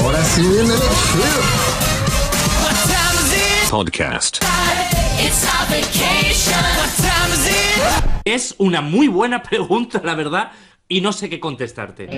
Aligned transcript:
Ahora 0.00 0.22
sí 0.24 0.40
viene 0.42 0.68
lo 0.68 0.74
chido. 0.74 1.42
Podcast. 3.70 4.38
Es 8.24 8.54
una 8.58 8.80
muy 8.80 9.08
buena 9.08 9.42
pregunta, 9.42 10.00
la 10.04 10.14
verdad, 10.14 10.52
y 10.88 11.00
no 11.00 11.12
sé 11.12 11.28
qué 11.28 11.40
contestarte. 11.40 12.08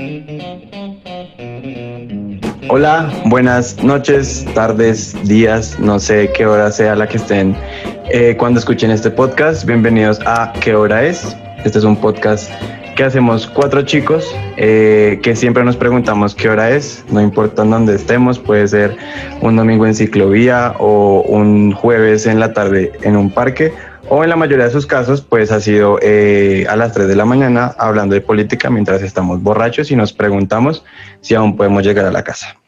Hola, 2.69 3.13
buenas 3.27 3.83
noches, 3.83 4.45
tardes, 4.55 5.17
días, 5.27 5.79
no 5.79 5.99
sé 5.99 6.33
qué 6.33 6.47
hora 6.47 6.71
sea 6.71 6.95
la 6.97 7.09
que 7.09 7.17
estén 7.19 7.57
eh, 8.11 8.37
cuando 8.39 8.61
escuchen 8.61 8.91
este 8.91 9.11
podcast. 9.11 9.65
Bienvenidos 9.65 10.21
a 10.27 10.53
¿Qué 10.61 10.75
hora 10.75 11.05
es? 11.05 11.37
Este 11.65 11.79
es 11.79 11.85
un 11.85 11.97
podcast 11.97 12.51
que 12.95 13.05
hacemos 13.05 13.47
cuatro 13.47 13.83
chicos 13.83 14.35
eh, 14.57 15.19
que 15.23 15.35
siempre 15.37 15.65
nos 15.65 15.77
preguntamos 15.77 16.35
qué 16.35 16.49
hora 16.49 16.71
es, 16.71 17.05
no 17.11 17.21
importa 17.21 17.63
en 17.63 17.71
dónde 17.71 17.95
estemos, 17.95 18.39
puede 18.39 18.69
ser 18.69 18.97
un 19.41 19.57
domingo 19.57 19.87
en 19.87 19.95
ciclovía 19.95 20.75
o 20.79 21.23
un 21.23 21.73
jueves 21.73 22.27
en 22.27 22.41
la 22.41 22.53
tarde 22.53 22.93
en 23.03 23.17
un 23.17 23.31
parque. 23.31 23.73
O 24.09 24.23
en 24.23 24.29
la 24.29 24.37
mayoría 24.37 24.67
de 24.67 24.71
sus 24.71 24.87
casos 24.87 25.23
pues 25.23 25.51
ha 25.51 25.61
sido 25.61 25.99
eh, 26.03 26.67
a 26.69 26.77
las 26.77 26.93
3 26.93 27.09
de 27.09 27.17
la 27.17 27.25
mañana 27.25 27.75
hablando 27.79 28.15
de 28.15 28.21
política 28.21 28.69
mientras 28.69 29.01
estamos 29.03 29.43
borrachos 29.43 29.91
y 29.91 29.97
nos 29.97 30.13
preguntamos 30.13 30.85
si 31.23 31.35
aún 31.35 31.57
podemos 31.57 31.83
llegar 31.83 32.05
a 32.05 32.13
la 32.13 32.23
casa. 32.23 32.59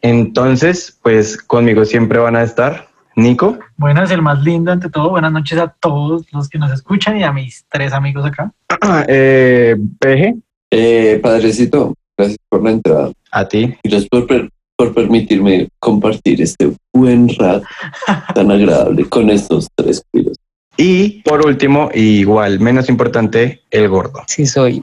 Entonces 0.00 0.98
pues 1.02 1.36
conmigo 1.36 1.84
siempre 1.84 2.18
van 2.18 2.36
a 2.36 2.42
estar 2.42 2.88
Nico. 3.16 3.58
Buenas, 3.76 4.10
el 4.10 4.22
más 4.22 4.42
lindo 4.42 4.72
ante 4.72 4.88
todo. 4.88 5.10
Buenas 5.10 5.32
noches 5.32 5.58
a 5.58 5.68
todos 5.68 6.24
los 6.32 6.48
que 6.48 6.58
nos 6.58 6.70
escuchan 6.72 7.16
y 7.18 7.24
a 7.24 7.32
mis 7.32 7.64
tres 7.68 7.92
amigos 7.92 8.24
acá. 8.24 8.52
eh, 9.08 9.76
Peje. 9.98 10.36
Eh, 10.70 11.20
padrecito, 11.22 11.94
gracias 12.16 12.38
por 12.48 12.62
la 12.64 12.70
entrada. 12.70 13.12
A 13.30 13.46
ti. 13.46 13.74
Gracias 13.84 14.08
por, 14.08 14.26
per- 14.26 14.48
por 14.76 14.94
permitirme 14.94 15.68
compartir 15.78 16.40
este 16.40 16.72
buen 16.94 17.28
rato 17.38 17.66
tan 18.34 18.50
agradable 18.50 19.04
con 19.04 19.28
estos 19.30 19.68
tres 19.74 20.02
cuidos. 20.10 20.36
Y 20.78 21.20
por 21.22 21.44
último, 21.46 21.90
igual 21.94 22.58
menos 22.60 22.88
importante, 22.88 23.60
el 23.70 23.88
gordo. 23.90 24.22
Sí 24.26 24.46
soy. 24.46 24.82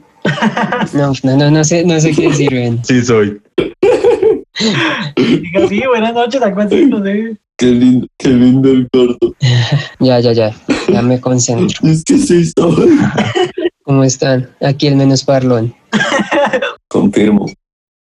No, 0.93 1.11
no, 1.23 1.37
no, 1.37 1.49
no 1.49 1.63
sé, 1.63 1.83
no 1.83 1.99
sé 1.99 2.11
qué 2.11 2.27
decir. 2.29 2.79
Sí 2.83 3.01
soy. 3.03 3.41
Diga, 5.15 5.67
sí, 5.67 5.81
buenas 5.87 6.13
noches, 6.13 6.41
acuérdense, 6.41 7.11
¿eh? 7.11 7.37
Qué 7.59 7.65
lindo, 7.65 8.07
qué 8.17 8.29
lindo 8.29 8.69
el 8.71 8.87
gordo. 8.91 9.35
Ya, 9.99 10.21
ya, 10.21 10.31
ya. 10.31 10.55
Ya 10.87 11.01
me 11.01 11.19
concentro. 11.19 11.77
Es 11.83 12.05
que 12.05 12.17
sí 12.17 12.45
soy. 12.45 12.97
¿Cómo 13.83 14.05
están? 14.05 14.49
Aquí 14.61 14.87
el 14.87 14.95
menos 14.95 15.25
parlón. 15.25 15.75
Confirmo. 16.87 17.47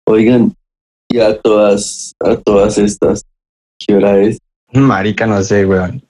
Oigan, 0.05 0.55
y 1.09 1.21
a 1.21 1.41
todas, 1.41 2.15
a 2.21 2.37
todas 2.37 2.77
estas, 2.77 3.23
¿qué 3.79 3.95
hora 3.95 4.19
es? 4.19 4.39
Marica, 4.73 5.27
no 5.27 5.43
sé, 5.43 5.65
weón. 5.65 6.03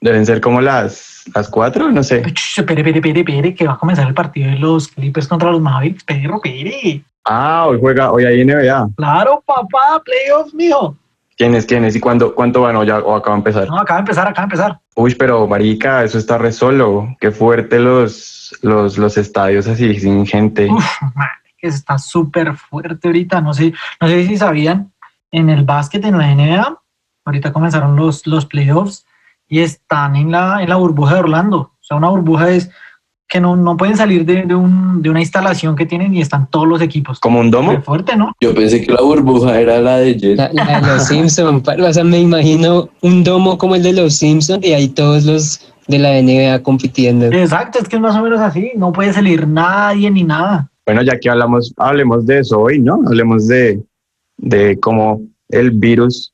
Deben 0.00 0.26
ser 0.26 0.40
como 0.40 0.60
las, 0.60 1.22
las 1.32 1.48
cuatro, 1.48 1.92
no 1.92 2.02
sé. 2.02 2.22
Ch, 2.22 2.58
Espere, 2.58 2.80
espere, 2.80 2.98
espere, 2.98 3.20
espere, 3.20 3.54
que 3.54 3.66
va 3.68 3.74
a 3.74 3.78
comenzar 3.78 4.08
el 4.08 4.14
partido 4.14 4.50
de 4.50 4.58
los 4.58 4.88
Clippers 4.88 5.28
contra 5.28 5.52
los 5.52 5.60
Mavericks. 5.60 6.02
Perro, 6.02 6.40
espere. 6.42 7.04
Ah, 7.24 7.66
hoy 7.68 7.78
juega, 7.78 8.10
hoy 8.10 8.24
hay 8.24 8.44
NBA. 8.44 8.90
Claro, 8.96 9.42
papá, 9.46 10.02
playoffs, 10.04 10.52
mijo. 10.54 10.96
¿Quién 11.40 11.54
es, 11.54 11.64
quién 11.64 11.86
es? 11.86 11.96
¿Y 11.96 12.00
cuándo, 12.00 12.34
cuánto 12.34 12.60
van 12.60 12.76
o 12.76 12.84
ya 12.84 12.98
o 12.98 13.16
acaba 13.16 13.34
de 13.36 13.38
empezar? 13.38 13.66
No, 13.66 13.78
acaba 13.78 13.96
de 13.96 14.02
empezar, 14.02 14.28
acaba 14.28 14.46
de 14.46 14.54
empezar. 14.54 14.80
Uy, 14.94 15.14
pero 15.14 15.48
marica, 15.48 16.04
eso 16.04 16.18
está 16.18 16.36
re 16.36 16.52
solo. 16.52 17.16
Qué 17.18 17.30
fuerte 17.30 17.80
los, 17.80 18.54
los, 18.60 18.98
los 18.98 19.16
estadios 19.16 19.66
así, 19.66 19.98
sin 19.98 20.26
gente. 20.26 20.68
Uf, 20.70 20.84
man, 21.14 21.28
que 21.56 21.68
está 21.68 21.96
súper 21.96 22.54
fuerte 22.56 23.08
ahorita. 23.08 23.40
No 23.40 23.54
sé, 23.54 23.72
no 24.02 24.08
sé 24.08 24.26
si 24.26 24.36
sabían, 24.36 24.92
en 25.30 25.48
el 25.48 25.64
básquet, 25.64 26.04
en 26.04 26.18
la 26.18 26.26
NBA, 26.34 26.78
ahorita 27.24 27.54
comenzaron 27.54 27.96
los, 27.96 28.26
los 28.26 28.44
playoffs 28.44 29.06
y 29.48 29.60
están 29.60 30.16
en 30.16 30.32
la, 30.32 30.62
en 30.62 30.68
la 30.68 30.76
burbuja 30.76 31.14
de 31.14 31.20
Orlando. 31.20 31.58
O 31.58 31.78
sea, 31.80 31.96
una 31.96 32.10
burbuja 32.10 32.50
es 32.50 32.70
que 33.30 33.40
no, 33.40 33.54
no 33.54 33.76
pueden 33.76 33.96
salir 33.96 34.26
de, 34.26 34.42
de, 34.42 34.54
un, 34.56 35.00
de 35.00 35.08
una 35.08 35.20
instalación 35.20 35.76
que 35.76 35.86
tienen 35.86 36.12
y 36.12 36.20
están 36.20 36.48
todos 36.50 36.66
los 36.66 36.82
equipos. 36.82 37.20
¿Como 37.20 37.38
un 37.38 37.46
Qué 37.46 37.56
domo? 37.56 37.80
fuerte, 37.82 38.16
¿no? 38.16 38.32
Yo 38.40 38.52
pensé 38.52 38.84
que 38.84 38.92
la 38.92 39.00
burbuja 39.00 39.60
era 39.60 39.80
la 39.80 39.98
de 39.98 40.16
Jet. 40.16 40.36
La, 40.36 40.52
la 40.52 40.80
de 40.80 40.86
los 40.88 41.06
Simpsons. 41.06 41.62
O 41.80 41.92
sea, 41.92 42.02
me 42.02 42.18
imagino 42.18 42.88
un 43.02 43.22
domo 43.22 43.56
como 43.56 43.76
el 43.76 43.84
de 43.84 43.92
los 43.92 44.16
Simpsons 44.16 44.66
y 44.66 44.72
ahí 44.72 44.88
todos 44.88 45.24
los 45.24 45.72
de 45.86 45.98
la 46.00 46.20
NBA 46.20 46.62
compitiendo. 46.64 47.26
Exacto, 47.26 47.78
es 47.78 47.88
que 47.88 47.96
es 47.96 48.02
más 48.02 48.16
o 48.16 48.22
menos 48.22 48.40
así. 48.40 48.72
No 48.76 48.92
puede 48.92 49.12
salir 49.12 49.46
nadie 49.46 50.10
ni 50.10 50.24
nada. 50.24 50.68
Bueno, 50.84 51.02
ya 51.02 51.16
que 51.18 51.30
hablamos, 51.30 51.72
hablemos 51.76 52.26
de 52.26 52.40
eso 52.40 52.58
hoy, 52.60 52.80
¿no? 52.80 53.00
Hablemos 53.06 53.46
de, 53.46 53.80
de 54.38 54.76
cómo 54.80 55.20
el 55.50 55.70
virus, 55.70 56.32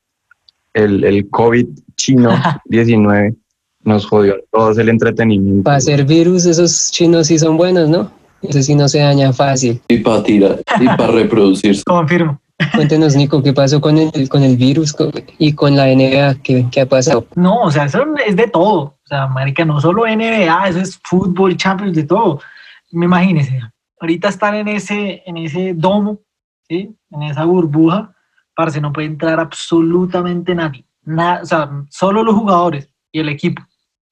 el, 0.72 1.04
el 1.04 1.28
COVID 1.28 1.66
chino 1.94 2.30
19 2.64 3.34
nos 3.86 4.06
jodió 4.06 4.34
a 4.34 4.38
todos 4.52 4.78
el 4.78 4.88
entretenimiento. 4.88 5.62
Para 5.62 5.78
hacer 5.78 6.04
virus, 6.04 6.44
esos 6.44 6.90
chinos 6.90 7.28
sí 7.28 7.38
son 7.38 7.56
buenos, 7.56 7.88
¿no? 7.88 8.10
Ese 8.42 8.62
sí 8.62 8.74
no 8.74 8.88
se 8.88 8.98
daña 8.98 9.32
fácil. 9.32 9.80
Y 9.88 9.98
para 9.98 10.22
tirar, 10.22 10.60
y 10.80 10.84
para 10.84 11.06
reproducirse. 11.12 11.82
Confirmo. 11.86 12.40
Cuéntenos, 12.74 13.14
Nico, 13.16 13.42
¿qué 13.42 13.52
pasó 13.52 13.80
con 13.80 13.98
el, 13.98 14.28
con 14.28 14.42
el 14.42 14.56
virus 14.56 14.94
y 15.38 15.52
con 15.52 15.76
la 15.76 15.86
NBA? 15.86 16.42
¿Qué, 16.42 16.66
qué 16.70 16.80
ha 16.80 16.86
pasado? 16.86 17.26
No, 17.34 17.60
o 17.60 17.70
sea, 17.70 17.84
eso 17.84 18.04
es 18.26 18.34
de 18.34 18.48
todo. 18.48 18.80
O 18.80 19.06
sea, 19.06 19.26
marica, 19.26 19.64
no 19.64 19.80
solo 19.80 20.06
NBA, 20.06 20.68
eso 20.68 20.80
es 20.80 20.98
fútbol, 21.04 21.56
Champions, 21.56 21.94
de 21.94 22.04
todo. 22.04 22.40
Me 22.92 23.06
imagínese, 23.06 23.60
ahorita 24.00 24.28
están 24.28 24.54
en 24.54 24.68
ese, 24.68 25.22
en 25.26 25.36
ese 25.36 25.74
domo, 25.74 26.20
¿sí? 26.68 26.94
En 27.10 27.22
esa 27.22 27.44
burbuja, 27.44 28.14
parce, 28.54 28.80
no 28.80 28.92
puede 28.92 29.08
entrar 29.08 29.38
absolutamente 29.38 30.54
nadie. 30.54 30.84
Nada, 31.02 31.42
o 31.42 31.46
sea, 31.46 31.70
solo 31.90 32.24
los 32.24 32.34
jugadores 32.34 32.88
y 33.12 33.20
el 33.20 33.28
equipo, 33.28 33.62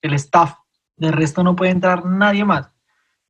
el 0.06 0.14
staff. 0.14 0.52
De 0.96 1.10
resto 1.10 1.42
no 1.42 1.56
puede 1.56 1.72
entrar 1.72 2.04
nadie 2.04 2.44
más. 2.44 2.66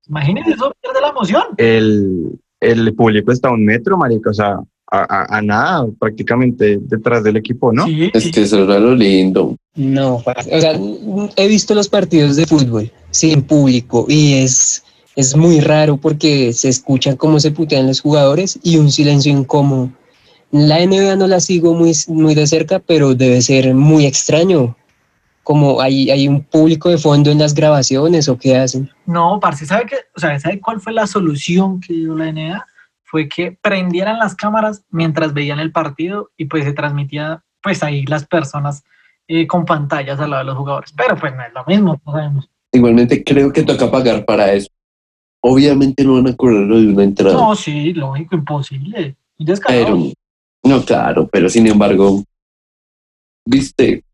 Imagínense, 0.09 0.51
eso 0.53 0.73
pierde 0.83 1.01
la 1.01 1.09
emoción. 1.09 1.43
el, 1.57 2.39
el 2.61 2.95
público 2.95 3.33
está 3.33 3.49
a 3.49 3.53
un 3.53 3.65
metro, 3.65 3.97
marica, 3.97 4.31
o 4.31 4.35
sea, 4.35 4.59
a, 4.91 4.99
a- 5.09 5.39
a 5.39 5.43
nada, 5.43 5.87
prácticamente 5.99 6.79
detrás 6.83 7.25
del 7.25 7.37
equipo, 7.39 7.73
¿no? 7.73 7.87
Sí, 7.87 8.11
Es 8.13 8.25
sí. 8.25 8.31
que 8.31 8.43
eso 8.43 8.63
era 8.65 8.79
lo 8.79 8.95
lindo. 8.95 9.57
No, 9.77 10.17
o 10.17 10.23
sea, 10.43 10.79
he 11.37 11.49
visto 11.49 11.75
los 11.75 11.89
partidos 11.89 12.37
de 12.37 12.47
fútbol 12.47 12.93
sin 13.11 13.43
público 13.43 14.05
y 14.09 14.35
es, 14.35 14.85
es 15.17 15.35
muy 15.37 15.61
raro 15.61 15.97
porque 15.97 16.53
se 16.53 16.69
escuchan 16.69 17.17
cómo 17.17 17.41
se 17.41 17.51
putean 17.51 17.87
los 17.87 18.01
jugadores 18.01 18.59
y 18.63 18.77
un 18.77 18.91
silencio 18.93 19.33
incómodo. 19.33 19.91
La 20.53 20.85
NBA 20.85 21.17
no 21.17 21.27
la 21.27 21.41
sigo 21.41 21.75
muy, 21.75 21.93
muy 22.09 22.35
de 22.35 22.47
cerca, 22.47 22.79
pero 22.79 23.15
debe 23.15 23.41
ser 23.43 23.75
muy 23.75 24.05
extraño. 24.07 24.77
Como 25.45 25.81
hay, 25.81 26.11
hay 26.11 26.27
un 26.27 26.43
público 26.43 26.89
de 26.89 26.99
fondo 26.99 27.31
en 27.31 27.39
las 27.39 27.55
grabaciones 27.55 28.29
o 28.29 28.37
qué 28.37 28.57
hacen. 28.57 28.91
No, 29.07 29.39
parce, 29.41 29.67
¿sabe 29.67 29.87
qué? 29.87 29.97
O 30.17 30.21
sea, 30.21 30.39
¿sabe 30.41 30.59
cuál 30.59 30.81
fue 30.81 30.93
la 30.93 31.07
solución 31.07 31.81
que 31.81 31.93
dio 31.93 32.17
la 32.17 32.33
NBA? 32.33 32.67
Fue 33.05 33.29
que 33.29 33.53
prendieran 33.53 34.19
las 34.19 34.35
cámaras 34.35 34.85
mientras 34.91 35.33
veían 35.33 35.61
el 35.61 35.71
partido 35.71 36.31
y 36.37 36.47
pues 36.47 36.65
se 36.65 36.73
transmitía 36.73 37.45
pues 37.63 37.83
ahí 37.83 38.05
las 38.07 38.27
personas 38.27 38.83
eh, 39.29 39.47
con 39.47 39.65
pantallas 39.65 40.19
al 40.19 40.31
lado 40.31 40.43
de 40.43 40.47
los 40.47 40.57
jugadores. 40.57 40.93
Pero 40.97 41.17
pues 41.17 41.35
no 41.35 41.43
es 41.43 41.53
lo 41.53 41.65
mismo, 41.67 42.01
no 42.05 42.13
sabemos. 42.13 42.51
Igualmente 42.73 43.23
creo 43.23 43.53
que 43.53 43.63
toca 43.63 43.91
pagar 43.91 44.25
para 44.25 44.53
eso. 44.53 44.69
Obviamente 45.41 46.05
no 46.05 46.15
van 46.15 46.29
a 46.29 46.37
cobrar 46.37 46.63
lo 46.63 46.81
de 46.81 46.89
una 46.89 47.05
entrada. 47.05 47.35
No, 47.35 47.55
sí, 47.55 47.93
lógico, 47.93 48.35
imposible. 48.35 49.15
Y 49.37 49.45
Pero, 49.67 49.99
no, 50.63 50.83
claro, 50.85 51.29
pero 51.31 51.49
sin 51.49 51.67
embargo, 51.67 52.23
viste, 53.45 54.05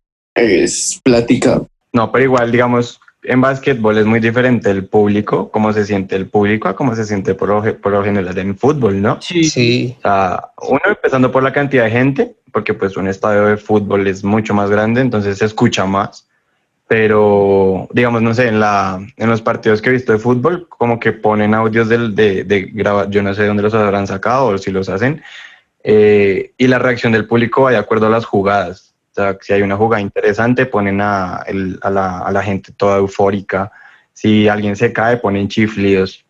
es 0.40 1.00
plática. 1.02 1.62
No, 1.92 2.10
pero 2.10 2.24
igual, 2.24 2.52
digamos, 2.52 3.00
en 3.22 3.40
básquetbol 3.40 3.98
es 3.98 4.06
muy 4.06 4.20
diferente 4.20 4.70
el 4.70 4.86
público, 4.86 5.50
cómo 5.50 5.72
se 5.72 5.84
siente 5.84 6.16
el 6.16 6.28
público 6.28 6.68
a 6.68 6.76
cómo 6.76 6.94
se 6.94 7.04
siente 7.04 7.34
por 7.34 7.48
lo, 7.48 7.80
por 7.80 7.92
lo 7.92 8.02
general 8.02 8.36
en 8.38 8.56
fútbol, 8.56 9.02
¿no? 9.02 9.20
Sí, 9.20 9.44
Sí, 9.44 9.94
O 9.98 10.02
sea, 10.02 10.44
uno 10.62 10.80
empezando 10.86 11.30
por 11.30 11.42
la 11.42 11.52
cantidad 11.52 11.84
de 11.84 11.90
gente, 11.90 12.34
porque 12.52 12.74
pues 12.74 12.96
un 12.96 13.08
estadio 13.08 13.46
de 13.46 13.56
fútbol 13.56 14.06
es 14.06 14.24
mucho 14.24 14.54
más 14.54 14.70
grande, 14.70 15.00
entonces 15.00 15.38
se 15.38 15.44
escucha 15.44 15.84
más. 15.84 16.26
Pero, 16.88 17.86
digamos, 17.92 18.20
no 18.20 18.34
sé, 18.34 18.48
en, 18.48 18.58
la, 18.58 19.00
en 19.16 19.30
los 19.30 19.40
partidos 19.40 19.80
que 19.80 19.90
he 19.90 19.92
visto 19.92 20.12
de 20.12 20.18
fútbol, 20.18 20.66
como 20.68 20.98
que 20.98 21.12
ponen 21.12 21.54
audios 21.54 21.88
del, 21.88 22.16
de, 22.16 22.42
de 22.42 22.62
grabar, 22.62 23.08
yo 23.10 23.22
no 23.22 23.32
sé 23.32 23.46
dónde 23.46 23.62
los 23.62 23.74
habrán 23.74 24.08
sacado 24.08 24.46
o 24.46 24.58
si 24.58 24.72
los 24.72 24.88
hacen, 24.88 25.22
eh, 25.84 26.52
y 26.58 26.66
la 26.66 26.80
reacción 26.80 27.12
del 27.12 27.26
público 27.26 27.62
va 27.62 27.70
de 27.70 27.76
acuerdo 27.76 28.06
a 28.06 28.10
las 28.10 28.24
jugadas. 28.24 28.89
O 29.10 29.14
sea, 29.14 29.36
si 29.40 29.52
hay 29.52 29.62
una 29.62 29.76
jugada 29.76 30.00
interesante, 30.00 30.66
ponen 30.66 31.00
a, 31.00 31.42
el- 31.46 31.78
a, 31.82 31.90
la, 31.90 32.18
a 32.20 32.30
la 32.32 32.42
gente 32.42 32.72
toda 32.76 32.98
eufórica. 32.98 33.72
Si 34.12 34.48
alguien 34.48 34.76
se 34.76 34.92
cae, 34.92 35.16
ponen 35.16 35.48
chiflidos. 35.48 36.24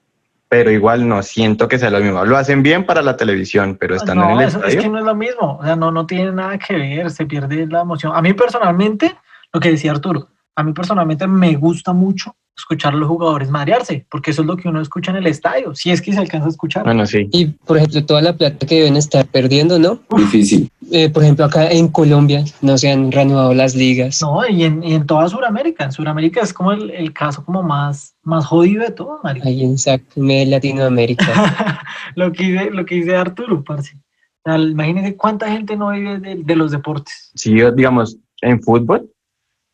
Pero 0.49 0.71
igual 0.73 1.06
no 1.09 1.23
siento 1.23 1.69
que 1.69 1.79
sea 1.79 1.91
lo 1.91 2.00
mismo. 2.00 2.25
Lo 2.25 2.37
hacen 2.37 2.62
bien 2.62 2.85
para 2.85 3.03
la 3.03 3.17
televisión, 3.17 3.77
pero 3.79 3.94
estando 3.94 4.25
en 4.25 4.31
el 4.32 4.41
eso- 4.49 4.59
es 4.59 4.65
estadio. 4.65 4.81
que 4.82 4.88
no 4.88 4.99
es 4.99 5.05
lo 5.05 5.15
mismo. 5.15 5.59
O 5.61 5.65
sea, 5.65 5.77
no, 5.77 5.93
no 5.93 6.06
tiene 6.06 6.32
nada 6.32 6.59
que 6.59 6.75
ver, 6.75 7.11
se 7.11 7.27
pierde 7.27 7.67
la 7.69 7.82
emoción. 7.82 8.12
A 8.17 8.21
mí 8.23 8.32
personalmente, 8.32 9.15
lo 9.53 9.61
que 9.61 9.71
decía 9.71 9.93
Arturo, 9.93 10.29
a 10.56 10.62
mí 10.65 10.73
personalmente 10.73 11.26
me 11.29 11.55
gusta 11.55 11.93
mucho 11.93 12.35
escuchar 12.56 12.93
a 12.93 12.97
los 12.97 13.09
jugadores 13.09 13.49
madrearse, 13.49 14.05
porque 14.11 14.33
eso 14.33 14.43
es 14.43 14.47
lo 14.49 14.56
que 14.56 14.69
uno 14.69 14.81
escucha 14.83 15.12
en 15.12 15.19
el 15.19 15.26
estadio, 15.29 15.75
si 15.75 15.93
es 15.93 16.03
que 16.03 16.12
se 16.12 16.19
alcanza 16.19 16.47
a 16.47 16.50
escuchar. 16.50 16.85
Bueno, 16.85 17.06
sí. 17.06 17.26
Y, 17.33 17.47
por 17.47 17.79
ejemplo, 17.79 18.05
toda 18.05 18.21
la 18.21 18.35
plata 18.37 18.67
que 18.67 18.75
deben 18.81 18.97
estar 18.97 19.25
perdiendo, 19.26 19.79
¿no? 19.79 20.00
Difícil. 20.17 20.71
Eh, 20.93 21.09
por 21.09 21.23
ejemplo, 21.23 21.45
acá 21.45 21.71
en 21.71 21.89
Colombia 21.89 22.45
no 22.63 22.77
se 22.77 22.91
han 22.91 23.13
reanudado 23.13 23.55
las 23.55 23.75
ligas. 23.75 24.21
No, 24.23 24.47
y 24.49 24.65
en, 24.65 24.83
y 24.83 24.95
en 24.95 25.07
toda 25.07 25.29
Sudamérica. 25.29 25.85
En 25.85 25.93
Sudamérica 25.93 26.41
es 26.41 26.53
como 26.53 26.73
el, 26.73 26.91
el 26.91 27.13
caso 27.13 27.45
como 27.45 27.63
más, 27.63 28.17
más 28.23 28.47
jodido 28.47 28.83
de 28.83 28.91
todo, 28.91 29.21
marica. 29.23 29.49
Ahí 29.49 29.63
en 29.63 30.51
Latinoamérica. 30.51 31.85
lo, 32.17 32.33
que 32.33 32.45
dice, 32.45 32.71
lo 32.71 32.85
que 32.85 32.97
dice 32.97 33.17
Arturo, 33.17 33.63
parce. 33.63 33.97
O 34.43 34.51
sea, 34.51 34.59
imagínense 34.59 35.17
cuánta 35.17 35.51
gente 35.51 35.77
no 35.77 35.91
vive 35.91 36.19
de, 36.19 36.37
de 36.37 36.57
los 36.57 36.73
deportes. 36.73 37.31
Sí, 37.35 37.55
digamos, 37.77 38.19
en 38.43 38.61
fútbol, 38.63 39.11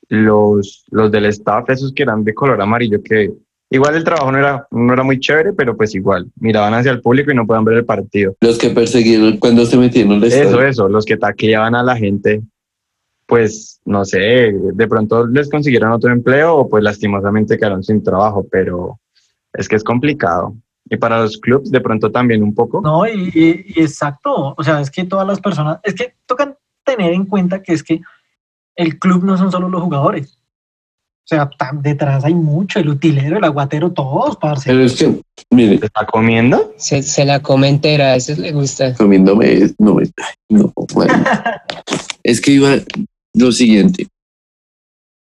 los, 0.08 0.84
los 0.90 1.10
del 1.10 1.26
staff, 1.26 1.70
esos 1.70 1.92
que 1.92 2.02
eran 2.02 2.24
de 2.24 2.34
color 2.34 2.60
amarillo, 2.60 3.02
que 3.02 3.32
igual 3.76 3.94
el 3.94 4.04
trabajo 4.04 4.32
no 4.32 4.38
era, 4.38 4.66
no 4.70 4.92
era 4.92 5.02
muy 5.02 5.18
chévere, 5.20 5.52
pero 5.52 5.76
pues 5.76 5.94
igual, 5.94 6.26
miraban 6.40 6.74
hacia 6.74 6.90
el 6.92 7.00
público 7.00 7.30
y 7.30 7.34
no 7.34 7.46
podían 7.46 7.64
ver 7.64 7.76
el 7.78 7.84
partido. 7.84 8.34
Los 8.40 8.58
que 8.58 8.70
perseguieron 8.70 9.36
cuando 9.38 9.64
se 9.64 9.76
metieron 9.76 10.12
al 10.14 10.24
Eso, 10.24 10.36
estadio. 10.36 10.62
eso, 10.66 10.88
los 10.88 11.04
que 11.04 11.16
taqueaban 11.16 11.74
a 11.74 11.82
la 11.82 11.96
gente, 11.96 12.42
pues 13.26 13.80
no 13.84 14.04
sé, 14.04 14.52
de 14.52 14.88
pronto 14.88 15.26
les 15.26 15.48
consiguieron 15.50 15.92
otro 15.92 16.12
empleo 16.12 16.56
o 16.56 16.68
pues 16.68 16.82
lastimosamente 16.84 17.56
quedaron 17.58 17.82
sin 17.82 18.02
trabajo, 18.02 18.46
pero 18.50 18.98
es 19.52 19.68
que 19.68 19.76
es 19.76 19.84
complicado. 19.84 20.54
Y 20.88 20.96
para 20.96 21.20
los 21.20 21.38
clubs 21.38 21.70
de 21.72 21.80
pronto 21.80 22.12
también 22.12 22.42
un 22.44 22.54
poco. 22.54 22.80
No, 22.80 23.06
y, 23.06 23.30
y- 23.34 23.64
y 23.74 23.80
exacto. 23.82 24.54
O 24.56 24.62
sea, 24.62 24.80
es 24.80 24.90
que 24.90 25.04
todas 25.04 25.26
las 25.26 25.40
personas, 25.40 25.78
es 25.82 25.94
que 25.94 26.14
tocan 26.26 26.54
tener 26.84 27.12
en 27.12 27.24
cuenta 27.26 27.60
que 27.62 27.72
es 27.72 27.82
que 27.82 28.00
el 28.76 28.98
club 29.00 29.24
no 29.24 29.36
son 29.36 29.50
solo 29.50 29.68
los 29.68 29.82
jugadores. 29.82 30.38
O 31.26 31.28
sea, 31.28 31.50
tam- 31.50 31.82
detrás 31.82 32.24
hay 32.24 32.34
mucho, 32.34 32.78
el 32.78 32.88
utilero, 32.88 33.38
el 33.38 33.42
aguatero, 33.44 33.90
todos, 33.90 34.36
parce. 34.36 34.70
Pero 34.70 34.84
es 34.84 34.94
que, 34.94 35.20
mire, 35.50 35.78
¿Se 35.80 35.86
está 35.86 36.06
comiendo? 36.06 36.72
Se, 36.76 37.02
se 37.02 37.24
la 37.24 37.40
come 37.42 37.68
entera, 37.68 38.12
a 38.12 38.16
eso 38.16 38.32
le 38.40 38.52
gusta. 38.52 38.94
comiéndome, 38.94 39.72
no, 39.78 39.94
me- 39.94 40.02
ay, 40.04 40.34
no, 40.50 40.72
bueno. 40.94 41.12
es 42.22 42.40
que 42.40 42.52
iba 42.52 42.76
lo 43.34 43.50
siguiente. 43.50 44.06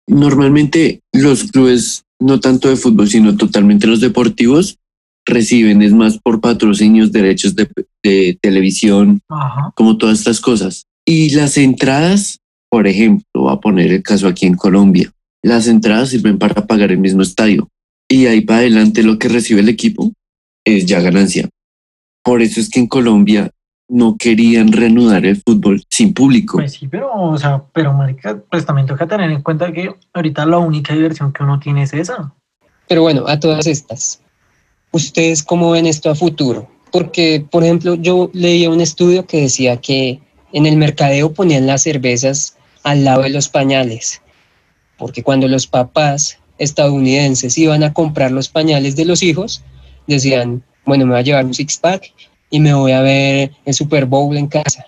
Normalmente 0.08 1.00
los 1.12 1.44
clubes, 1.44 2.04
no 2.18 2.40
tanto 2.40 2.68
de 2.70 2.76
fútbol, 2.76 3.08
sino 3.08 3.36
totalmente 3.36 3.86
los 3.86 4.00
deportivos, 4.00 4.78
reciben, 5.26 5.82
es 5.82 5.92
más 5.92 6.18
por 6.18 6.40
patrocinios, 6.40 7.12
derechos 7.12 7.54
de, 7.54 7.68
de 8.02 8.38
televisión, 8.40 9.20
Ajá. 9.28 9.70
como 9.76 9.98
todas 9.98 10.18
estas 10.18 10.40
cosas. 10.40 10.86
Y 11.06 11.30
las 11.34 11.58
entradas, 11.58 12.38
por 12.70 12.86
ejemplo, 12.86 13.24
voy 13.34 13.52
a 13.52 13.56
poner 13.60 13.92
el 13.92 14.02
caso 14.02 14.26
aquí 14.28 14.46
en 14.46 14.54
Colombia, 14.56 15.12
las 15.42 15.66
entradas 15.68 16.10
sirven 16.10 16.38
para 16.38 16.66
pagar 16.66 16.92
el 16.92 16.98
mismo 16.98 17.22
estadio. 17.22 17.68
Y 18.08 18.26
ahí 18.26 18.40
para 18.40 18.60
adelante 18.60 19.02
lo 19.02 19.18
que 19.18 19.28
recibe 19.28 19.60
el 19.60 19.68
equipo 19.68 20.12
es 20.64 20.86
ya 20.86 21.00
ganancia. 21.00 21.48
Por 22.22 22.42
eso 22.42 22.60
es 22.60 22.68
que 22.68 22.80
en 22.80 22.86
Colombia 22.86 23.50
no 23.88 24.16
querían 24.16 24.72
reanudar 24.72 25.26
el 25.26 25.36
fútbol 25.42 25.82
sin 25.90 26.14
público. 26.14 26.58
Pues 26.58 26.74
sí, 26.74 26.86
pero, 26.86 27.12
o 27.12 27.36
sea, 27.38 27.62
pero 27.72 27.92
marica, 27.92 28.40
pues 28.50 28.64
también 28.64 28.86
toca 28.86 29.06
tener 29.06 29.30
en 29.30 29.42
cuenta 29.42 29.72
que 29.72 29.92
ahorita 30.12 30.46
la 30.46 30.58
única 30.58 30.94
diversión 30.94 31.32
que 31.32 31.42
uno 31.42 31.58
tiene 31.58 31.82
es 31.82 31.92
esa. 31.92 32.32
Pero 32.88 33.02
bueno, 33.02 33.24
a 33.26 33.38
todas 33.38 33.66
estas, 33.66 34.20
¿ustedes 34.92 35.42
cómo 35.42 35.70
ven 35.70 35.86
esto 35.86 36.10
a 36.10 36.14
futuro? 36.14 36.68
Porque, 36.92 37.44
por 37.50 37.64
ejemplo, 37.64 37.94
yo 37.94 38.30
leía 38.32 38.70
un 38.70 38.80
estudio 38.80 39.26
que 39.26 39.42
decía 39.42 39.76
que 39.76 40.20
en 40.52 40.66
el 40.66 40.76
mercadeo 40.76 41.32
ponían 41.32 41.66
las 41.66 41.82
cervezas 41.82 42.56
al 42.82 43.04
lado 43.04 43.22
de 43.22 43.30
los 43.30 43.48
pañales, 43.48 44.22
porque 45.00 45.22
cuando 45.22 45.48
los 45.48 45.66
papás 45.66 46.38
estadounidenses 46.58 47.56
iban 47.56 47.82
a 47.82 47.94
comprar 47.94 48.30
los 48.30 48.50
pañales 48.50 48.94
de 48.96 49.06
los 49.06 49.22
hijos, 49.22 49.64
decían, 50.06 50.62
bueno, 50.84 51.06
me 51.06 51.12
voy 51.12 51.20
a 51.20 51.24
llevar 51.24 51.46
un 51.46 51.54
six-pack 51.54 52.12
y 52.50 52.60
me 52.60 52.74
voy 52.74 52.92
a 52.92 53.00
ver 53.00 53.50
el 53.64 53.72
Super 53.74 54.04
Bowl 54.04 54.36
en 54.36 54.46
casa. 54.46 54.84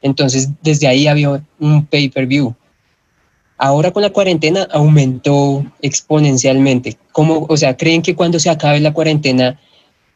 Entonces, 0.00 0.48
desde 0.62 0.88
ahí 0.88 1.06
había 1.06 1.44
un 1.60 1.84
pay-per-view. 1.84 2.54
Ahora 3.58 3.90
con 3.90 4.02
la 4.02 4.10
cuarentena 4.10 4.66
aumentó 4.72 5.64
exponencialmente. 5.82 6.96
¿Cómo, 7.12 7.46
o 7.46 7.56
sea, 7.58 7.76
creen 7.76 8.00
que 8.00 8.16
cuando 8.16 8.40
se 8.40 8.48
acabe 8.48 8.80
la 8.80 8.94
cuarentena 8.94 9.60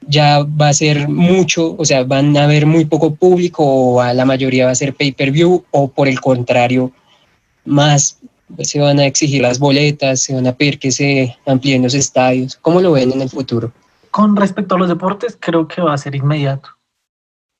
ya 0.09 0.45
va 0.45 0.69
a 0.69 0.75
ser 0.75 1.09
mucho, 1.09 1.77
o 1.79 1.85
sea, 1.85 2.05
van 2.05 2.35
a 2.39 2.45
haber 2.45 2.65
muy 2.65 2.87
poco 2.87 3.15
público 3.15 3.63
o 3.65 4.01
a 4.01 4.15
la 4.15 4.25
mayoría 4.25 4.65
va 4.65 4.71
a 4.71 4.75
ser 4.75 4.95
pay-per-view 4.95 5.63
o 5.71 5.89
por 5.89 6.09
el 6.09 6.21
contrario, 6.21 6.91
más 7.67 8.19
se 8.61 8.81
van 8.81 8.99
a 8.99 9.07
exigir 9.07 9.43
las 9.43 9.59
boletas, 9.59 10.21
se 10.23 10.35
van 10.35 10.47
a 10.47 10.53
pedir 10.53 10.79
que 10.79 10.91
se 10.91 11.37
amplíen 11.47 11.83
los 11.83 11.95
estadios? 11.95 12.57
¿Cómo 12.57 12.81
lo 12.81 12.93
ven 12.93 13.13
en 13.13 13.23
el 13.23 13.29
futuro? 13.29 13.73
Con 14.11 14.37
respecto 14.37 14.75
a 14.75 14.79
los 14.79 14.89
deportes, 14.89 15.37
creo 15.41 15.67
que 15.69 15.83
va 15.83 15.95
a 15.95 15.99
ser 15.99 16.15
inmediato. 16.15 16.69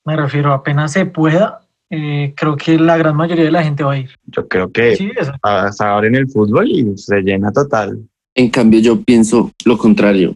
Me 0.05 0.15
refiero, 0.15 0.53
apenas 0.53 0.93
se 0.93 1.05
pueda, 1.05 1.61
eh, 1.89 2.33
creo 2.35 2.55
que 2.55 2.77
la 2.79 2.97
gran 2.97 3.15
mayoría 3.15 3.45
de 3.45 3.51
la 3.51 3.63
gente 3.63 3.83
va 3.83 3.93
a 3.93 3.97
ir. 3.99 4.09
Yo 4.25 4.47
creo 4.47 4.71
que 4.71 4.95
Sí, 4.95 5.11
eso. 5.15 5.33
a- 5.43 5.71
se 5.71 5.83
abren 5.83 6.15
el 6.15 6.29
fútbol 6.29 6.69
y 6.71 6.97
se 6.97 7.21
llena 7.21 7.51
total. 7.51 7.99
En 8.35 8.49
cambio, 8.49 8.79
yo 8.79 9.01
pienso 9.01 9.51
lo 9.65 9.77
contrario. 9.77 10.35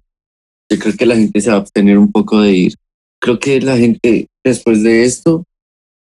Yo 0.70 0.80
creo 0.80 0.94
que 0.98 1.06
la 1.06 1.16
gente 1.16 1.40
se 1.42 1.50
va 1.50 1.58
a 1.58 1.60
abstener 1.60 1.98
un 1.98 2.12
poco 2.12 2.42
de 2.42 2.52
ir. 2.52 2.74
Creo 3.20 3.40
que 3.40 3.62
la 3.62 3.78
gente 3.78 4.28
después 4.44 4.84
de 4.84 5.04
esto 5.04 5.44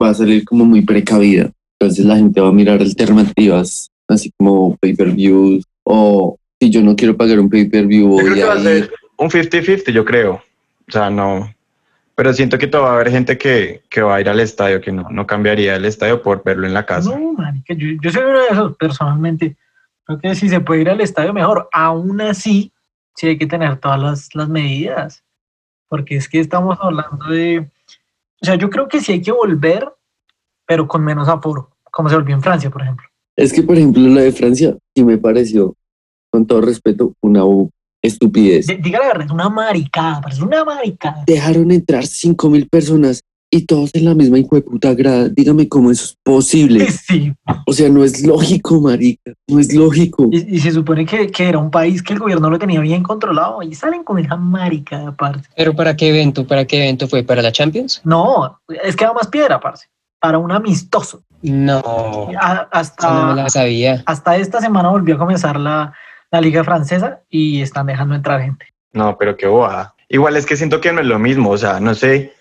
va 0.03 0.11
a 0.11 0.15
salir 0.15 0.45
como 0.45 0.65
muy 0.65 0.83
precavida. 0.83 1.51
Entonces 1.81 2.05
la 2.05 2.17
gente 2.17 2.41
va 2.41 2.49
a 2.49 2.53
mirar 2.53 2.81
alternativas, 2.81 3.91
así 4.09 4.33
como 4.37 4.77
pay-per-views 4.79 5.65
o 5.85 6.39
si 6.61 6.71
yo 6.71 6.83
no 6.83 6.97
quiero 6.97 7.17
pagar 7.17 7.39
un 7.39 7.49
pay-per-view, 7.49 8.19
Yo 8.19 8.25
creo 8.25 8.29
voy 8.29 8.35
que 8.35 8.45
va 8.45 8.53
a 8.53 8.57
a 8.57 8.59
ir. 8.59 8.65
ser 8.65 8.93
un 9.17 9.31
50-50, 9.31 9.93
yo 9.93 10.05
creo. 10.05 10.35
O 10.89 10.91
sea, 10.93 11.11
no. 11.11 11.53
Pero 12.15 12.33
siento 12.33 12.59
que 12.59 12.67
todavía 12.67 12.89
va 12.91 12.97
a 12.97 13.01
haber 13.01 13.13
gente 13.13 13.39
que, 13.39 13.83
que 13.89 14.03
va 14.03 14.17
a 14.17 14.21
ir 14.21 14.29
al 14.29 14.41
estadio, 14.41 14.81
que 14.81 14.91
no, 14.91 15.09
no 15.11 15.27
cambiaría 15.27 15.77
el 15.77 15.85
estadio 15.85 16.21
por 16.21 16.43
verlo 16.43 16.67
en 16.67 16.75
la 16.75 16.85
casa. 16.85 17.17
No, 17.17 17.33
marica, 17.35 17.75
yo, 17.75 17.89
yo 18.03 18.11
soy 18.11 18.23
uno 18.23 18.41
de 18.41 18.49
esos 18.49 18.77
personalmente. 18.77 19.57
Creo 20.05 20.19
que 20.19 20.35
si 20.35 20.49
se 20.49 20.61
puede 20.61 20.81
ir 20.81 20.91
al 20.91 21.01
estadio, 21.01 21.33
mejor. 21.33 21.69
Aún 21.73 22.21
así, 22.21 22.73
sí 23.15 23.29
hay 23.29 23.39
que 23.39 23.47
tener 23.47 23.77
todas 23.77 24.01
las, 24.01 24.35
las 24.35 24.49
medidas. 24.49 25.23
Porque 25.89 26.17
es 26.17 26.29
que 26.29 26.41
estamos 26.41 26.77
hablando 26.81 27.27
de. 27.27 27.71
O 28.41 28.45
sea, 28.45 28.57
yo 28.57 28.69
creo 28.69 28.89
que 28.89 29.01
sí 29.01 29.13
hay 29.13 29.23
que 29.23 29.33
volver, 29.33 29.89
pero 30.67 30.89
con 30.89 31.05
menos 31.05 31.29
aforo, 31.29 31.71
como 31.91 32.09
se 32.09 32.15
volvió 32.17 32.35
en 32.35 32.43
Francia, 32.43 32.69
por 32.71 32.83
ejemplo. 32.83 33.08
Es 33.39 33.53
que, 33.53 33.63
por 33.63 33.77
ejemplo, 33.77 34.03
la 34.09 34.23
de 34.23 34.33
Francia 34.33 34.77
sí 34.97 35.05
me 35.05 35.17
pareció, 35.17 35.75
con 36.31 36.45
todo 36.47 36.61
respeto, 36.61 37.15
una 37.23 37.43
estupidez. 38.03 38.67
D- 38.67 38.79
Diga 38.83 38.99
la 39.01 39.07
verdad, 39.09 39.27
es 39.27 39.33
una 39.33 39.49
maricada, 39.49 40.21
parece 40.21 40.43
una 40.43 40.65
maricada. 40.65 41.23
Dejaron 41.27 41.71
entrar 41.71 42.05
cinco 42.07 42.51
mil 42.51 42.69
personas 42.69 43.21
y 43.51 43.65
todos 43.65 43.91
en 43.95 44.05
la 44.05 44.15
misma 44.15 44.37
puta 44.61 44.93
grada. 44.93 45.29
Dígame 45.31 45.69
cómo 45.69 45.91
eso 45.91 46.05
es 46.05 46.17
posible. 46.23 46.87
Sí, 47.09 47.33
O 47.67 47.73
sea, 47.73 47.89
no 47.89 48.05
es 48.05 48.27
lógico, 48.27 48.81
marica. 48.81 49.33
No 49.49 49.59
es 49.59 49.73
lógico. 49.73 50.29
y, 50.31 50.57
y 50.57 50.59
se 50.61 50.71
supone 50.73 51.07
que, 51.07 51.29
que 51.31 51.49
era 51.49 51.59
un 51.59 51.71
país 51.71 52.03
que 52.03 52.13
el 52.13 52.19
gobierno 52.19 52.51
lo 52.51 52.59
tenía 52.59 52.81
bien 52.81 53.03
controlado 53.03 53.63
y 53.63 53.75
salen 53.75 54.05
con 54.05 54.19
esa 54.19 54.37
maricada, 54.37 55.13
parce. 55.17 55.49
¿Pero 55.57 55.75
para 55.75 55.97
qué 55.97 56.09
evento? 56.11 56.47
¿Para 56.47 56.67
qué 56.67 56.77
evento 56.79 57.09
fue? 57.09 57.23
¿Para 57.23 57.41
la 57.41 57.51
Champions? 57.53 58.03
No, 58.05 58.61
es 58.85 58.95
que 58.97 59.05
da 59.07 59.15
más 59.15 59.29
piedra, 59.29 59.59
parce. 59.59 59.87
Para 60.21 60.39
un 60.39 60.51
amistoso. 60.53 61.23
No, 61.43 61.79
A- 61.79 61.83
eso 61.83 62.27
no 62.27 62.27
me 62.31 62.37
hasta, 62.73 63.35
la 63.35 63.49
sabía. 63.49 64.03
hasta 64.07 64.37
esta 64.37 64.61
semana 64.61 64.89
volvió 64.89 65.15
a 65.15 65.19
comenzar 65.19 65.59
la, 65.59 65.93
la 66.31 66.41
liga 66.41 66.65
francesa 66.65 67.21
y 67.29 67.63
están 67.63 67.87
dejando 67.87 68.15
entrar 68.17 68.41
gente. 68.41 68.67
No, 68.93 69.17
pero 69.17 69.37
qué 69.37 69.47
bobada. 69.47 69.95
Igual 70.09 70.37
es 70.37 70.47
que 70.47 70.57
siento 70.57 70.81
que 70.81 70.93
no 70.93 71.01
es 71.01 71.07
lo 71.07 71.19
mismo, 71.19 71.51
o 71.51 71.59
sea, 71.59 71.79
no 71.79 71.95
sé, 71.95 72.33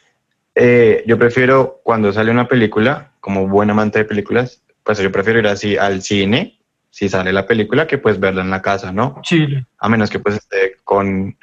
eh, 0.55 1.03
yo 1.05 1.19
prefiero 1.19 1.79
cuando 1.83 2.11
sale 2.11 2.31
una 2.31 2.47
película, 2.47 3.11
como 3.19 3.47
buen 3.47 3.69
amante 3.69 3.99
de 3.99 4.05
películas, 4.05 4.63
pues 4.83 4.97
yo 4.99 5.11
prefiero 5.11 5.39
ir 5.39 5.47
así 5.47 5.77
al 5.77 6.01
cine, 6.01 6.59
si 6.89 7.09
sale 7.09 7.31
la 7.33 7.45
película, 7.45 7.85
que 7.85 7.97
pues 7.99 8.19
verla 8.19 8.41
en 8.41 8.49
la 8.49 8.61
casa, 8.61 8.91
¿no? 8.91 9.19
Chile. 9.21 9.65
A 9.77 9.89
menos 9.89 10.09
que 10.09 10.17
pues 10.19 10.37
esté 10.37 10.77
con, 10.83 11.37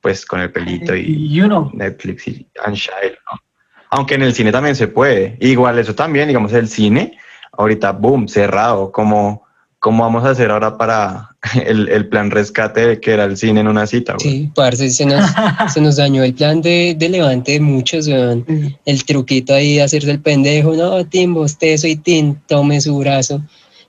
pues 0.00 0.24
con 0.24 0.40
el 0.40 0.50
pelito 0.52 0.94
y 0.94 1.28
You 1.28 1.46
know. 1.46 1.70
Netflix 1.74 2.28
y 2.28 2.48
and 2.64 2.76
chill, 2.76 3.18
¿no? 3.30 3.38
Aunque 3.96 4.14
en 4.14 4.22
el 4.22 4.34
cine 4.34 4.52
también 4.52 4.76
se 4.76 4.88
puede. 4.88 5.36
Igual 5.40 5.78
eso 5.78 5.94
también, 5.94 6.28
digamos, 6.28 6.52
el 6.52 6.68
cine, 6.68 7.16
ahorita, 7.52 7.92
boom, 7.92 8.28
cerrado, 8.28 8.90
como... 8.92 9.44
¿Cómo 9.84 10.02
vamos 10.02 10.24
a 10.24 10.30
hacer 10.30 10.50
ahora 10.50 10.78
para 10.78 11.36
el, 11.66 11.90
el 11.90 12.08
plan 12.08 12.30
rescate 12.30 13.00
que 13.00 13.10
era 13.10 13.24
el 13.24 13.36
cine 13.36 13.60
en 13.60 13.68
una 13.68 13.86
cita? 13.86 14.14
güey? 14.14 14.30
Sí, 14.30 14.50
parce, 14.54 14.88
se 14.88 15.04
nos, 15.04 15.22
se 15.74 15.78
nos 15.82 15.96
dañó 15.96 16.24
el 16.24 16.32
plan 16.32 16.62
de, 16.62 16.94
de 16.96 17.08
levante 17.10 17.52
de 17.52 17.60
muchos, 17.60 18.08
weón. 18.08 18.46
El 18.86 19.04
truquito 19.04 19.52
ahí 19.52 19.74
de 19.74 19.82
hacerse 19.82 20.10
el 20.10 20.20
pendejo, 20.20 20.72
no, 20.72 21.04
Tim, 21.04 21.36
usted 21.36 21.76
soy 21.76 21.96
Tim, 21.96 22.36
tome 22.46 22.80
su 22.80 22.96
brazo 22.96 23.42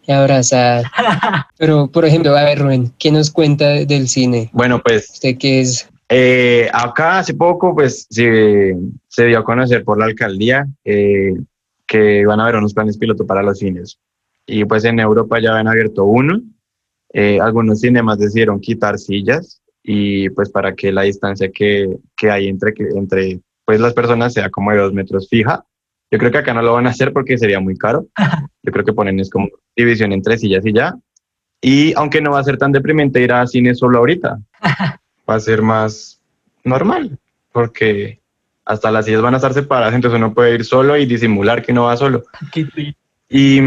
y 0.06 0.12
abrazar. 0.12 0.84
Pero, 1.58 1.88
por 1.88 2.04
ejemplo, 2.04 2.36
a 2.36 2.44
ver, 2.44 2.60
Rubén, 2.60 2.94
¿qué 3.00 3.10
nos 3.10 3.32
cuenta 3.32 3.66
del 3.70 4.10
cine? 4.10 4.50
Bueno, 4.52 4.82
pues 4.84 5.10
Usted 5.14 5.38
que 5.38 5.62
es, 5.62 5.88
eh, 6.10 6.70
acá 6.72 7.20
hace 7.20 7.34
poco 7.34 7.74
pues 7.74 8.06
se, 8.10 8.76
se 9.08 9.26
dio 9.26 9.40
a 9.40 9.44
conocer 9.44 9.84
por 9.84 9.98
la 9.98 10.06
alcaldía 10.06 10.68
eh, 10.84 11.34
que 11.88 12.26
van 12.26 12.40
a 12.40 12.44
haber 12.44 12.58
unos 12.58 12.74
planes 12.74 12.98
piloto 12.98 13.26
para 13.26 13.44
los 13.44 13.60
cines. 13.60 14.00
Y 14.46 14.66
pues 14.66 14.86
en 14.86 15.00
Europa 15.00 15.40
ya 15.40 15.58
han 15.58 15.68
abierto 15.68 16.06
uno. 16.06 16.42
eh, 17.14 17.40
algunos 17.40 17.80
cinemas 17.80 18.20
decidieron 18.20 18.60
quitar 18.60 19.00
sillas 19.00 19.62
y 19.82 20.30
pues 20.32 20.50
para 20.50 20.76
que 20.76 20.92
la 20.92 21.04
distancia 21.04 21.50
que, 21.52 21.96
que 22.18 22.30
hay 22.30 22.48
entre, 22.48 22.74
que, 22.74 22.84
entre 22.84 23.40
pues 23.66 23.80
las 23.80 23.94
personas 23.94 24.34
sea 24.34 24.50
como 24.50 24.72
de 24.72 24.78
dos 24.78 24.94
metros 24.94 25.28
fija. 25.30 25.66
Yo 26.12 26.20
creo 26.20 26.32
que 26.32 26.38
acá 26.38 26.54
no 26.54 26.62
lo 26.62 26.74
van 26.74 26.88
a 26.88 26.92
hacer 26.92 27.12
porque 27.14 27.38
sería 27.38 27.60
muy 27.60 27.78
caro. 27.78 28.08
Yo 28.64 28.72
creo 28.72 28.86
que 28.86 28.94
ponen 28.94 29.20
es 29.20 29.30
como 29.30 29.50
división 29.76 30.12
entre 30.12 30.38
sillas 30.38 30.66
y 30.66 30.74
ya. 30.74 30.96
Y 31.62 31.94
aunque 31.94 32.22
no 32.22 32.32
va 32.32 32.40
a 32.40 32.44
ser 32.44 32.58
tan 32.58 32.72
deprimente 32.72 33.22
ir 33.22 33.34
a 33.34 33.48
cine 33.48 33.74
solo 33.74 33.98
ahorita, 33.98 34.40
va 35.30 35.36
a 35.36 35.40
ser 35.40 35.62
más 35.62 36.20
normal, 36.64 37.18
porque 37.52 38.20
hasta 38.66 38.92
las 38.92 39.06
sillas 39.06 39.22
van 39.22 39.34
a 39.34 39.38
estar 39.38 39.54
separadas, 39.54 39.94
entonces 39.94 40.18
uno 40.18 40.34
puede 40.34 40.56
ir 40.56 40.66
solo 40.66 40.98
y 40.98 41.06
disimular 41.06 41.62
que 41.62 41.74
no 41.74 41.84
va 41.86 41.98
solo. 41.98 42.24
Y, 43.30 43.60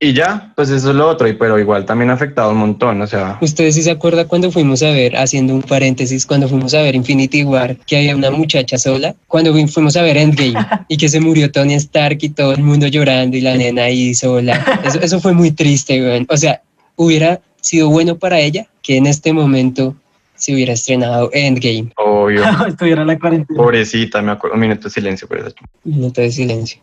y 0.00 0.12
ya, 0.14 0.52
pues 0.56 0.70
eso 0.70 0.90
es 0.90 0.96
lo 0.96 1.08
otro, 1.08 1.28
y, 1.28 1.34
pero 1.34 1.58
igual 1.60 1.84
también 1.84 2.10
ha 2.10 2.14
afectado 2.14 2.50
un 2.50 2.58
montón, 2.58 3.00
o 3.02 3.06
sea, 3.06 3.38
¿Ustedes 3.40 3.76
sí 3.76 3.82
se 3.82 3.90
acuerdan 3.92 4.26
cuando 4.26 4.50
fuimos 4.50 4.82
a 4.82 4.90
ver, 4.90 5.16
haciendo 5.16 5.54
un 5.54 5.62
paréntesis, 5.62 6.26
cuando 6.26 6.48
fuimos 6.48 6.74
a 6.74 6.82
ver 6.82 6.94
Infinity 6.96 7.44
War, 7.44 7.76
que 7.86 7.96
había 7.98 8.16
una 8.16 8.30
muchacha 8.32 8.78
sola? 8.78 9.14
Cuando 9.28 9.52
fu- 9.52 9.68
fuimos 9.68 9.96
a 9.96 10.02
ver 10.02 10.16
Endgame 10.16 10.54
y 10.88 10.96
que 10.96 11.08
se 11.08 11.20
murió 11.20 11.50
Tony 11.52 11.74
Stark 11.74 12.18
y 12.20 12.30
todo 12.30 12.52
el 12.52 12.62
mundo 12.62 12.88
llorando 12.88 13.36
y 13.36 13.40
la 13.42 13.56
nena 13.56 13.84
ahí 13.84 14.12
sola. 14.14 14.80
Eso, 14.84 15.00
eso 15.00 15.20
fue 15.20 15.32
muy 15.34 15.52
triste, 15.52 16.00
weón. 16.02 16.26
O 16.28 16.36
sea, 16.36 16.62
hubiera 16.96 17.40
sido 17.60 17.88
bueno 17.88 18.16
para 18.16 18.40
ella 18.40 18.66
que 18.82 18.96
en 18.96 19.06
este 19.06 19.32
momento 19.32 19.94
se 20.42 20.52
hubiera 20.52 20.72
estrenado 20.72 21.30
Endgame. 21.32 21.92
obvio. 21.96 22.42
Estuviera 22.66 23.04
la 23.04 23.16
cuarentena. 23.16 23.56
Pobrecita, 23.56 24.20
me 24.22 24.32
acuerdo, 24.32 24.54
un 24.56 24.60
minuto 24.60 24.84
de 24.84 24.90
silencio 24.90 25.28
por 25.28 25.38
eso. 25.38 25.54
Minuto 25.84 26.20
de 26.20 26.32
silencio. 26.32 26.82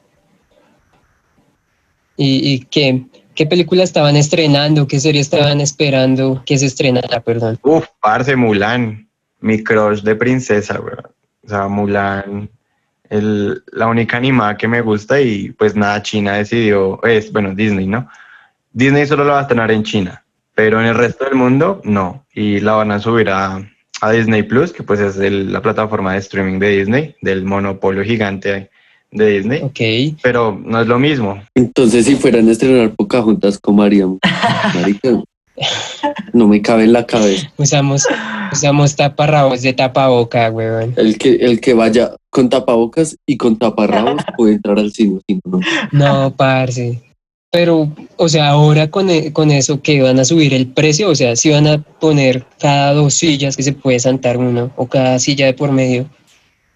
¿Y, 2.16 2.54
y 2.54 2.60
qué, 2.62 3.06
qué 3.36 3.46
película 3.46 3.84
estaban 3.84 4.16
estrenando? 4.16 4.88
¿Qué 4.88 5.00
serie 5.00 5.20
estaban 5.22 5.60
esperando 5.60 6.42
que 6.46 6.58
se 6.58 6.68
estrenara, 6.68 7.20
perdón? 7.20 7.60
Uf, 7.64 7.86
parce, 8.02 8.36
Mulan, 8.36 9.10
mi 9.42 9.62
crush 9.62 10.02
de 10.04 10.16
princesa, 10.16 10.80
weón. 10.80 11.04
O 11.46 11.50
sea, 11.50 11.68
Mulan, 11.68 12.50
el, 13.10 13.62
la 13.74 13.88
única 13.88 14.18
animada 14.18 14.56
que 14.58 14.68
me 14.70 14.82
gusta 14.82 15.20
y 15.20 15.52
pues 15.52 15.76
nada, 15.76 16.02
China 16.02 16.34
decidió, 16.38 17.02
es, 17.04 17.32
bueno, 17.32 17.54
Disney, 17.54 17.88
¿no? 17.88 18.08
Disney 18.72 19.06
solo 19.06 19.26
la 19.26 19.34
va 19.34 19.40
a 19.40 19.42
estrenar 19.44 19.72
en 19.72 19.84
China, 19.84 20.24
pero 20.60 20.82
en 20.82 20.88
el 20.88 20.96
resto 20.96 21.24
del 21.24 21.36
mundo 21.36 21.80
no. 21.86 22.26
Y 22.36 22.60
la 22.60 22.74
van 22.74 22.92
a 22.92 23.00
subir 23.00 23.30
a, 23.30 23.66
a 24.02 24.12
Disney 24.12 24.44
Plus, 24.44 24.74
que 24.74 24.84
pues 24.84 25.00
es 25.00 25.16
el- 25.18 25.54
la 25.54 25.62
plataforma 25.62 26.12
de 26.12 26.20
streaming 26.20 26.60
de 26.60 26.80
Disney, 26.80 27.16
del 27.22 27.46
monopolio 27.46 28.04
gigante 28.04 28.70
de 29.10 29.30
Disney. 29.38 29.62
Ok. 29.62 30.20
Pero 30.22 30.60
no 30.62 30.82
es 30.82 30.88
lo 30.88 31.00
mismo. 31.00 31.42
Entonces, 31.56 32.06
si 32.08 32.16
fueran 32.16 32.50
a 32.50 32.52
estrenar 32.52 32.90
Pocahontas, 32.94 33.58
¿cómo 33.58 33.84
haríamos? 33.84 34.20
Marica, 34.76 35.24
no 36.34 36.48
me 36.50 36.62
cabe 36.62 36.84
en 36.84 36.92
la 36.92 37.06
cabeza. 37.06 37.50
Usamos, 37.56 38.06
usamos 38.52 38.98
taparrabos 38.98 39.62
de 39.62 39.72
tapaboca, 39.72 40.50
weón. 40.52 40.94
El 40.98 41.18
que, 41.18 41.36
el 41.36 41.62
que 41.62 41.74
vaya 41.74 42.12
con 42.30 42.50
tapabocas 42.50 43.16
y 43.26 43.38
con 43.38 43.58
taparrabos 43.58 44.24
puede 44.36 44.56
entrar 44.56 44.78
al 44.78 44.92
cine. 44.92 45.22
si 45.26 45.36
no, 45.36 45.42
no. 45.46 45.60
No, 45.94 46.36
parce. 46.36 47.00
Pero, 47.52 47.92
o 48.18 48.30
sea, 48.30 48.50
ahora 48.50 48.90
con, 48.92 49.10
e- 49.10 49.34
con 49.34 49.50
eso 49.50 49.82
que 49.82 50.02
van 50.02 50.20
a 50.20 50.26
subir 50.26 50.54
el 50.54 50.68
precio, 50.68 51.10
o 51.10 51.16
sea, 51.16 51.36
si 51.36 51.50
van 51.50 51.66
a 51.68 51.80
poner 51.82 52.46
cada 52.60 52.94
dos 52.94 53.16
sillas 53.16 53.58
que 53.58 53.64
se 53.64 53.74
puede 53.74 54.00
sentar 54.00 54.38
uno, 54.38 54.72
o 54.76 54.88
cada 54.88 55.18
silla 55.18 55.48
de 55.48 55.54
por 55.54 55.72
medio, 55.72 56.08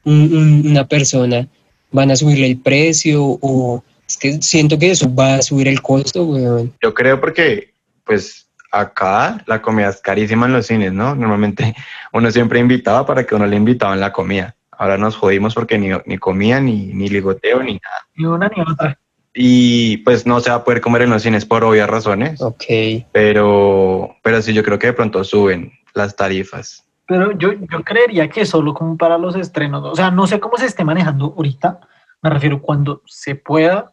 un- 0.03 0.35
un- 0.35 0.67
una 0.71 0.87
persona, 0.87 1.47
van 1.91 2.09
a 2.09 2.15
subirle 2.15 2.47
el 2.47 2.57
precio, 2.57 3.23
o 3.23 3.83
es 4.07 4.17
que 4.17 4.41
siento 4.41 4.79
que 4.79 4.89
eso 4.91 5.13
va 5.13 5.35
a 5.35 5.41
subir 5.43 5.67
el 5.67 5.81
costo, 5.81 6.23
weón. 6.25 6.73
Yo 6.81 6.93
creo 6.93 7.19
porque, 7.21 7.71
pues, 8.03 8.47
acá 8.71 9.43
la 9.45 9.61
comida 9.61 9.89
es 9.89 10.01
carísima 10.01 10.47
en 10.47 10.53
los 10.53 10.65
cines, 10.65 10.91
¿no? 10.91 11.13
Normalmente 11.13 11.75
uno 12.13 12.31
siempre 12.31 12.59
invitaba 12.59 13.05
para 13.05 13.23
que 13.25 13.35
uno 13.35 13.45
le 13.45 13.55
invitaban 13.57 13.99
la 13.99 14.11
comida. 14.11 14.55
Ahora 14.71 14.97
nos 14.97 15.15
jodimos 15.15 15.53
porque 15.53 15.77
ni, 15.77 15.89
ni 16.07 16.17
comida, 16.17 16.59
ni, 16.59 16.87
ni 16.87 17.07
ligoteo, 17.09 17.61
ni 17.61 17.73
nada. 17.73 18.07
Ni 18.15 18.25
una 18.25 18.49
ni 18.49 18.61
otra. 18.63 18.97
Y 19.35 19.97
pues 19.97 20.25
no 20.27 20.39
se 20.39 20.49
va 20.51 20.57
a 20.57 20.63
poder 20.63 20.79
comer 20.81 21.01
en 21.03 21.09
los 21.09 21.23
cines 21.23 21.45
por 21.45 21.63
obvias 21.63 21.89
razones, 21.89 22.39
Ok. 22.41 22.63
pero, 23.11 24.15
pero 24.21 24.41
sí, 24.41 24.53
yo 24.53 24.63
creo 24.63 24.77
que 24.77 24.87
de 24.87 24.93
pronto 24.93 25.23
suben 25.23 25.71
las 25.95 26.15
tarifas. 26.15 26.85
Pero 27.07 27.31
yo, 27.37 27.53
yo 27.53 27.83
creería 27.83 28.29
que 28.29 28.45
solo 28.45 28.73
como 28.73 28.95
para 28.95 29.17
los 29.17 29.35
estrenos. 29.35 29.83
O 29.83 29.95
sea, 29.95 30.11
no 30.11 30.27
sé 30.27 30.39
cómo 30.39 30.57
se 30.57 30.67
esté 30.67 30.83
manejando 30.83 31.33
ahorita. 31.35 31.79
Me 32.21 32.29
refiero 32.29 32.61
cuando 32.61 33.01
se 33.05 33.35
pueda 33.35 33.91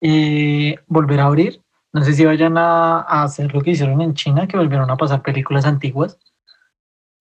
eh, 0.00 0.76
volver 0.86 1.20
a 1.20 1.26
abrir. 1.26 1.60
No 1.92 2.02
sé 2.04 2.12
si 2.14 2.24
vayan 2.24 2.58
a, 2.58 3.00
a 3.00 3.22
hacer 3.22 3.52
lo 3.54 3.60
que 3.62 3.70
hicieron 3.70 4.00
en 4.02 4.14
China, 4.14 4.46
que 4.46 4.56
volvieron 4.56 4.90
a 4.90 4.96
pasar 4.96 5.22
películas 5.22 5.64
antiguas. 5.64 6.18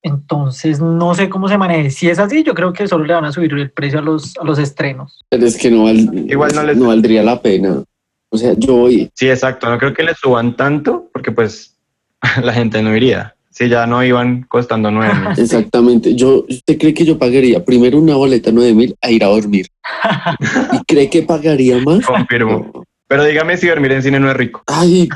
Entonces, 0.03 0.79
no 0.81 1.13
sé 1.13 1.29
cómo 1.29 1.47
se 1.47 1.57
maneje. 1.57 1.91
Si 1.91 2.09
es 2.09 2.17
así, 2.19 2.43
yo 2.43 2.53
creo 2.53 2.73
que 2.73 2.87
solo 2.87 3.05
le 3.05 3.13
van 3.13 3.25
a 3.25 3.31
subir 3.31 3.53
el 3.53 3.69
precio 3.71 3.99
a 3.99 4.01
los, 4.01 4.35
a 4.37 4.43
los 4.43 4.57
estrenos. 4.59 5.23
Pero 5.29 5.45
es 5.45 5.57
que 5.57 5.69
no, 5.69 5.83
val- 5.83 6.25
Igual 6.29 6.51
no 6.55 6.63
les- 6.63 6.77
no 6.77 6.87
valdría 6.87 7.21
la 7.23 7.41
pena. 7.41 7.83
O 8.29 8.37
sea, 8.37 8.53
yo 8.57 8.75
voy, 8.77 9.09
Sí, 9.13 9.29
exacto. 9.29 9.69
No 9.69 9.77
creo 9.77 9.93
que 9.93 10.03
le 10.03 10.15
suban 10.15 10.55
tanto 10.55 11.09
porque 11.13 11.31
pues 11.31 11.77
la 12.43 12.53
gente 12.53 12.81
no 12.81 12.95
iría. 12.95 13.35
Si 13.51 13.67
ya 13.67 13.85
no 13.85 14.01
iban 14.03 14.43
costando 14.43 14.89
nueve 14.89 15.13
mil. 15.13 15.37
exactamente. 15.37 16.15
Yo, 16.15 16.45
¿usted 16.49 16.77
cree 16.77 16.93
que 16.93 17.03
yo 17.05 17.19
pagaría 17.19 17.63
primero 17.63 17.99
una 17.99 18.15
boleta 18.15 18.49
9 18.53 18.73
mil 18.73 18.95
a 19.01 19.11
ir 19.11 19.23
a 19.25 19.27
dormir? 19.27 19.67
¿Y 20.71 20.79
cree 20.85 21.09
que 21.09 21.21
pagaría 21.23 21.77
más? 21.79 22.05
Confirmo. 22.05 22.85
Pero 23.11 23.25
dígame 23.25 23.57
si 23.57 23.67
dormir 23.67 23.91
en 23.91 24.01
cine 24.01 24.21
no 24.21 24.31
es 24.31 24.37
rico. 24.37 24.63
Ay, 24.67 25.09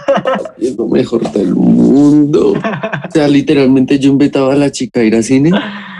es 0.59 0.75
lo 0.75 0.85
mejor 0.85 1.31
del 1.31 1.55
mundo. 1.55 2.51
O 2.51 3.11
sea, 3.11 3.25
literalmente 3.29 3.97
yo 3.99 4.09
invitaba 4.09 4.51
a 4.51 4.57
la 4.57 4.69
chica 4.69 4.99
a 4.99 5.03
ir 5.03 5.15
al 5.15 5.23
cine 5.23 5.49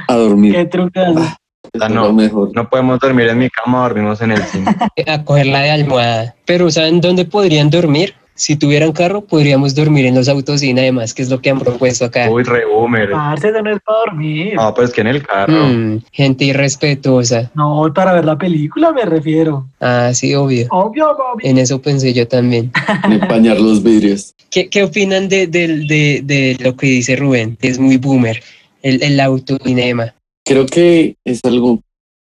a 0.10 0.14
dormir. 0.16 0.54
Qué 0.56 0.66
trucas. 0.66 1.14
Ah, 1.16 1.38
O 1.74 1.78
sea, 1.78 1.88
Es 1.88 1.94
no, 1.94 2.12
mejor. 2.12 2.52
no 2.54 2.70
podemos 2.70 3.00
dormir 3.00 3.30
en 3.30 3.38
mi 3.38 3.50
cama, 3.50 3.84
dormimos 3.84 4.20
en 4.22 4.32
el 4.32 4.44
cine. 4.44 4.76
A 5.08 5.24
cogerla 5.24 5.62
de 5.62 5.72
almohada. 5.72 6.36
Pero, 6.44 6.70
¿saben 6.70 7.00
dónde 7.00 7.24
podrían 7.24 7.70
dormir? 7.70 8.14
Si 8.38 8.58
tuvieran 8.58 8.92
carro, 8.92 9.22
podríamos 9.22 9.74
dormir 9.76 10.06
en 10.06 10.16
los 10.16 10.28
autocine, 10.28 10.82
además, 10.82 11.14
que 11.14 11.22
es 11.22 11.30
lo 11.30 11.40
que 11.42 11.50
han 11.50 11.60
propuesto 11.60 12.04
acá. 12.04 12.30
Uy, 12.30 12.44
re 12.44 12.66
boomer. 12.66 13.10
Parce, 13.12 13.48
eso 13.48 13.62
no 13.62 13.72
es 13.74 13.82
para 13.82 14.00
dormir. 14.00 14.56
No, 14.56 14.74
pues 14.74 14.92
que 14.92 15.00
en 15.02 15.08
el 15.08 15.26
carro. 15.26 15.54
Mm, 15.68 16.02
gente 16.12 16.44
irrespetuosa. 16.44 17.50
No, 17.56 17.90
para 17.96 18.12
ver 18.14 18.26
la 18.26 18.38
película 18.38 18.92
me 18.92 19.06
refiero. 19.06 19.68
Ah, 19.80 20.12
sí, 20.14 20.36
obvio. 20.36 20.68
Obvio, 20.72 21.12
obvio. 21.12 21.50
En 21.50 21.58
eso 21.58 21.82
pensé 21.82 22.14
yo 22.14 22.28
también. 22.28 22.72
Empañar 23.10 23.60
los 23.60 23.82
vidrios. 23.82 24.34
¿Qué, 24.52 24.70
qué 24.70 24.84
opinan 24.84 25.30
de, 25.30 25.48
de- 25.48 25.68
de- 25.86 26.22
de 26.24 26.58
lo 26.60 26.76
que 26.76 26.88
dice 26.88 27.16
Rubén? 27.16 27.58
Es 27.62 27.80
muy 27.80 27.96
boomer, 27.98 28.44
el, 28.82 29.02
el 29.02 29.20
autocinema. 29.22 30.14
Creo 30.46 30.66
que 30.66 31.16
es 31.26 31.40
algo, 31.46 31.80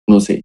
no 0.06 0.20
sé, 0.20 0.42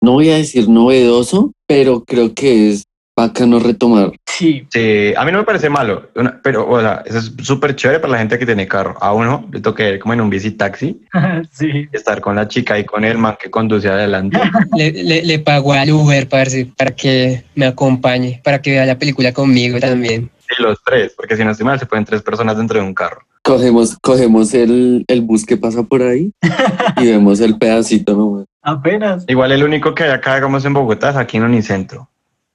no 0.00 0.12
voy 0.12 0.30
a 0.30 0.36
decir 0.36 0.68
novedoso, 0.68 1.52
pero 1.66 2.04
creo 2.04 2.32
que 2.32 2.70
es 2.70 2.84
bacano 3.16 3.58
retomar. 3.60 4.12
Sí, 4.26 4.66
Sí, 4.72 5.14
a 5.16 5.24
mí 5.24 5.30
no 5.30 5.38
me 5.38 5.44
parece 5.44 5.70
malo, 5.70 6.08
una- 6.16 6.40
pero, 6.42 6.68
o 6.68 6.80
sea, 6.80 7.02
eso 7.06 7.18
es 7.18 7.32
súper 7.42 7.76
chévere 7.76 8.00
para 8.00 8.14
la 8.14 8.18
gente 8.18 8.36
que 8.38 8.46
tiene 8.46 8.66
carro. 8.66 8.96
A 9.00 9.12
uno 9.12 9.48
le 9.52 9.60
toca 9.60 9.88
ir 9.88 10.00
como 10.00 10.14
en 10.14 10.20
un 10.20 10.30
bici 10.30 10.50
taxi, 10.52 11.00
sí. 11.52 11.88
estar 11.92 12.20
con 12.20 12.34
la 12.34 12.48
chica 12.48 12.76
y 12.78 12.84
con 12.84 13.04
el 13.04 13.16
man 13.18 13.36
que 13.40 13.50
conduce 13.50 13.88
adelante. 13.88 14.40
Le, 14.76 14.90
le, 14.90 15.22
le 15.24 15.38
pago 15.38 15.72
al 15.72 15.90
Uber, 15.92 16.28
parce, 16.28 16.66
para 16.76 16.90
que 16.90 17.44
me 17.54 17.66
acompañe, 17.66 18.40
para 18.42 18.60
que 18.60 18.72
vea 18.72 18.86
la 18.86 18.98
película 18.98 19.32
conmigo 19.32 19.78
también. 19.78 20.30
Y 20.58 20.62
los 20.62 20.78
tres, 20.84 21.12
porque 21.16 21.36
si 21.36 21.44
no 21.44 21.52
estoy 21.52 21.66
mal, 21.66 21.78
se 21.78 21.86
pueden 21.86 22.04
tres 22.04 22.22
personas 22.22 22.56
dentro 22.56 22.80
de 22.80 22.84
un 22.86 22.94
carro. 22.94 23.20
Cogemos, 23.42 23.96
cogemos 24.00 24.52
el, 24.54 25.04
el 25.06 25.20
bus 25.20 25.44
que 25.44 25.56
pasa 25.56 25.82
por 25.82 26.02
ahí 26.02 26.32
y 26.96 27.06
vemos 27.06 27.40
el 27.40 27.56
pedacito 27.58 28.16
nomás. 28.16 28.46
Apenas. 28.62 29.24
Igual 29.28 29.52
el 29.52 29.62
único 29.62 29.94
que 29.94 30.04
hay 30.04 30.10
acá, 30.10 30.34
digamos, 30.36 30.64
en 30.64 30.72
Bogotá 30.72 31.10
es 31.10 31.16
aquí 31.16 31.36
en 31.36 31.44
Unicentro. 31.44 32.08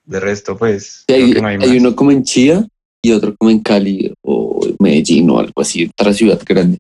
De 0.10 0.20
resto, 0.20 0.58
pues, 0.58 1.04
creo 1.08 1.26
hay, 1.26 1.34
que 1.34 1.42
no 1.42 1.48
hay 1.48 1.58
hay 1.62 1.78
uno 1.78 1.96
como 1.96 2.12
en 2.12 2.24
Chía 2.24 2.66
y 3.00 3.12
otro 3.12 3.36
como 3.38 3.52
en 3.52 3.60
Cali 3.62 4.12
o 4.24 4.60
Medellín 4.80 5.30
o 5.30 5.38
algo 5.38 5.62
así, 5.62 5.86
otra 5.86 6.14
ciudad 6.14 6.42
grande. 6.44 6.80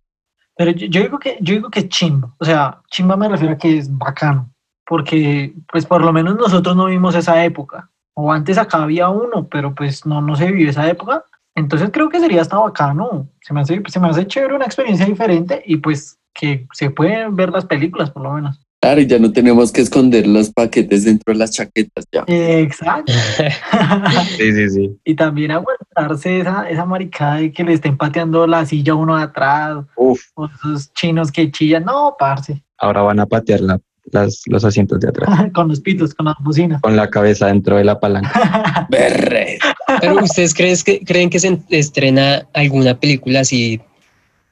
Pero 0.58 0.72
yo, 0.72 0.88
yo 0.88 1.02
digo 1.04 1.20
que 1.20 1.38
yo 1.40 1.54
digo 1.54 1.70
que 1.70 1.82
es 1.82 1.90
chimba. 1.90 2.34
O 2.40 2.44
sea, 2.44 2.82
chimba 2.90 3.16
me 3.16 3.30
refiero 3.30 3.54
a 3.54 3.58
que 3.58 3.78
es 3.78 3.96
bacano. 3.96 4.52
Porque, 4.84 5.54
pues, 5.72 5.86
por 5.86 6.04
lo 6.04 6.12
menos 6.12 6.38
nosotros 6.38 6.76
no 6.76 6.88
vimos 6.88 7.14
esa 7.14 7.46
época. 7.46 7.92
O 8.16 8.32
antes 8.34 8.58
acá 8.58 8.82
había 8.82 9.10
uno, 9.10 9.48
pero 9.48 9.76
pues 9.76 10.08
no, 10.08 10.22
no 10.22 10.36
se 10.36 10.52
vivió 10.52 10.72
esa 10.72 10.90
época. 10.90 11.24
Entonces 11.54 11.92
creo 11.94 12.10
que 12.10 12.20
sería 12.20 12.42
hasta 12.42 12.58
bacano. 12.58 13.30
Se 13.42 13.54
me 13.54 13.62
hace, 13.62 13.80
se 13.88 14.00
me 14.00 14.10
hace 14.10 14.26
chévere 14.26 14.56
una 14.56 14.66
experiencia 14.66 15.06
diferente 15.06 15.62
y 15.66 15.78
pues 15.78 16.18
que 16.34 16.68
se 16.74 16.90
pueden 16.90 17.36
ver 17.36 17.52
las 17.52 17.66
películas, 17.66 18.10
por 18.10 18.24
lo 18.24 18.34
menos. 18.34 18.60
Claro, 18.82 19.02
y 19.02 19.08
ya 19.08 19.20
no 19.20 19.32
tenemos 19.34 19.74
que 19.74 19.82
esconder 19.82 20.26
los 20.26 20.52
paquetes 20.52 21.04
dentro 21.04 21.34
de 21.34 21.40
las 21.40 21.52
chaquetas 21.52 22.06
ya. 22.12 22.24
Exacto. 22.28 23.12
Sí, 24.38 24.54
sí, 24.54 24.70
sí. 24.70 24.98
y 25.04 25.16
también 25.16 25.52
aguantarse 25.52 26.40
esa, 26.40 26.70
esa 26.70 26.86
maricada 26.86 27.38
de 27.38 27.52
que 27.52 27.64
le 27.64 27.74
estén 27.74 27.98
pateando 27.98 28.48
la 28.48 28.66
silla 28.66 28.94
a 28.94 28.96
uno 28.96 29.18
de 29.18 29.24
atrás, 29.24 29.80
Uf, 29.98 30.22
o 30.36 30.46
esos 30.46 30.94
chinos 30.94 31.32
que 31.32 31.52
chillan. 31.52 31.84
No, 31.84 32.16
parce. 32.18 32.64
ahora 32.78 33.02
van 33.02 33.20
a 33.20 33.26
patear 33.26 33.60
la, 33.62 33.80
las, 34.12 34.44
los 34.46 34.64
asientos 34.64 35.00
de 35.00 35.10
atrás, 35.10 35.30
con 35.54 35.68
los 35.68 35.82
pitos, 35.82 36.14
con 36.14 36.28
las 36.28 36.36
bocinas. 36.40 36.82
con 36.82 36.96
la 36.96 37.10
cabeza 37.10 37.48
dentro 37.48 37.78
de 37.78 37.84
la 37.84 38.00
palanca. 38.00 38.88
Berre. 38.90 39.60
Pero 40.00 40.24
¿ustedes 40.24 40.54
creen 40.54 40.78
que, 40.86 41.00
creen 41.02 41.30
que 41.30 41.40
se 41.40 41.60
estrena 41.70 42.48
alguna 42.54 42.98
película 42.98 43.42
así 43.42 43.82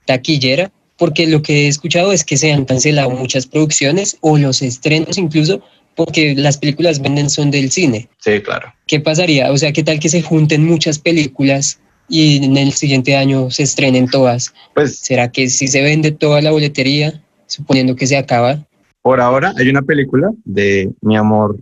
taquillera? 0.05 0.71
Porque 0.97 1.27
lo 1.27 1.41
que 1.41 1.65
he 1.65 1.67
escuchado 1.67 2.11
es 2.11 2.23
que 2.23 2.37
se 2.37 2.51
han 2.51 2.65
cancelado 2.65 3.09
muchas 3.11 3.45
producciones 3.45 4.17
o 4.21 4.37
los 4.37 4.61
estrenos 4.61 5.17
incluso 5.17 5.61
porque 5.95 6.35
las 6.35 6.57
películas 6.57 7.01
venden 7.01 7.29
son 7.29 7.49
del 7.51 7.71
cine. 7.71 8.07
Sí, 8.19 8.41
claro. 8.41 8.73
¿Qué 8.85 8.99
pasaría? 8.99 9.51
O 9.51 9.57
sea, 9.57 9.71
¿qué 9.71 9.83
tal 9.83 9.99
que 9.99 10.09
se 10.09 10.21
junten 10.21 10.65
muchas 10.65 10.99
películas 10.99 11.79
y 12.07 12.43
en 12.45 12.55
el 12.57 12.71
siguiente 12.73 13.15
año 13.15 13.49
se 13.49 13.63
estrenen 13.63 14.07
todas? 14.07 14.53
Pues 14.75 14.99
¿Será 14.99 15.31
que 15.31 15.49
si 15.49 15.67
se 15.67 15.81
vende 15.81 16.11
toda 16.11 16.41
la 16.41 16.51
boletería, 16.51 17.21
suponiendo 17.47 17.95
que 17.95 18.07
se 18.07 18.17
acaba? 18.17 18.67
por 19.07 19.21
ahora 19.21 19.53
hay 19.55 19.69
una 19.69 19.83
película 19.83 20.29
de 20.43 20.91
mi 20.99 21.15
amor 21.15 21.57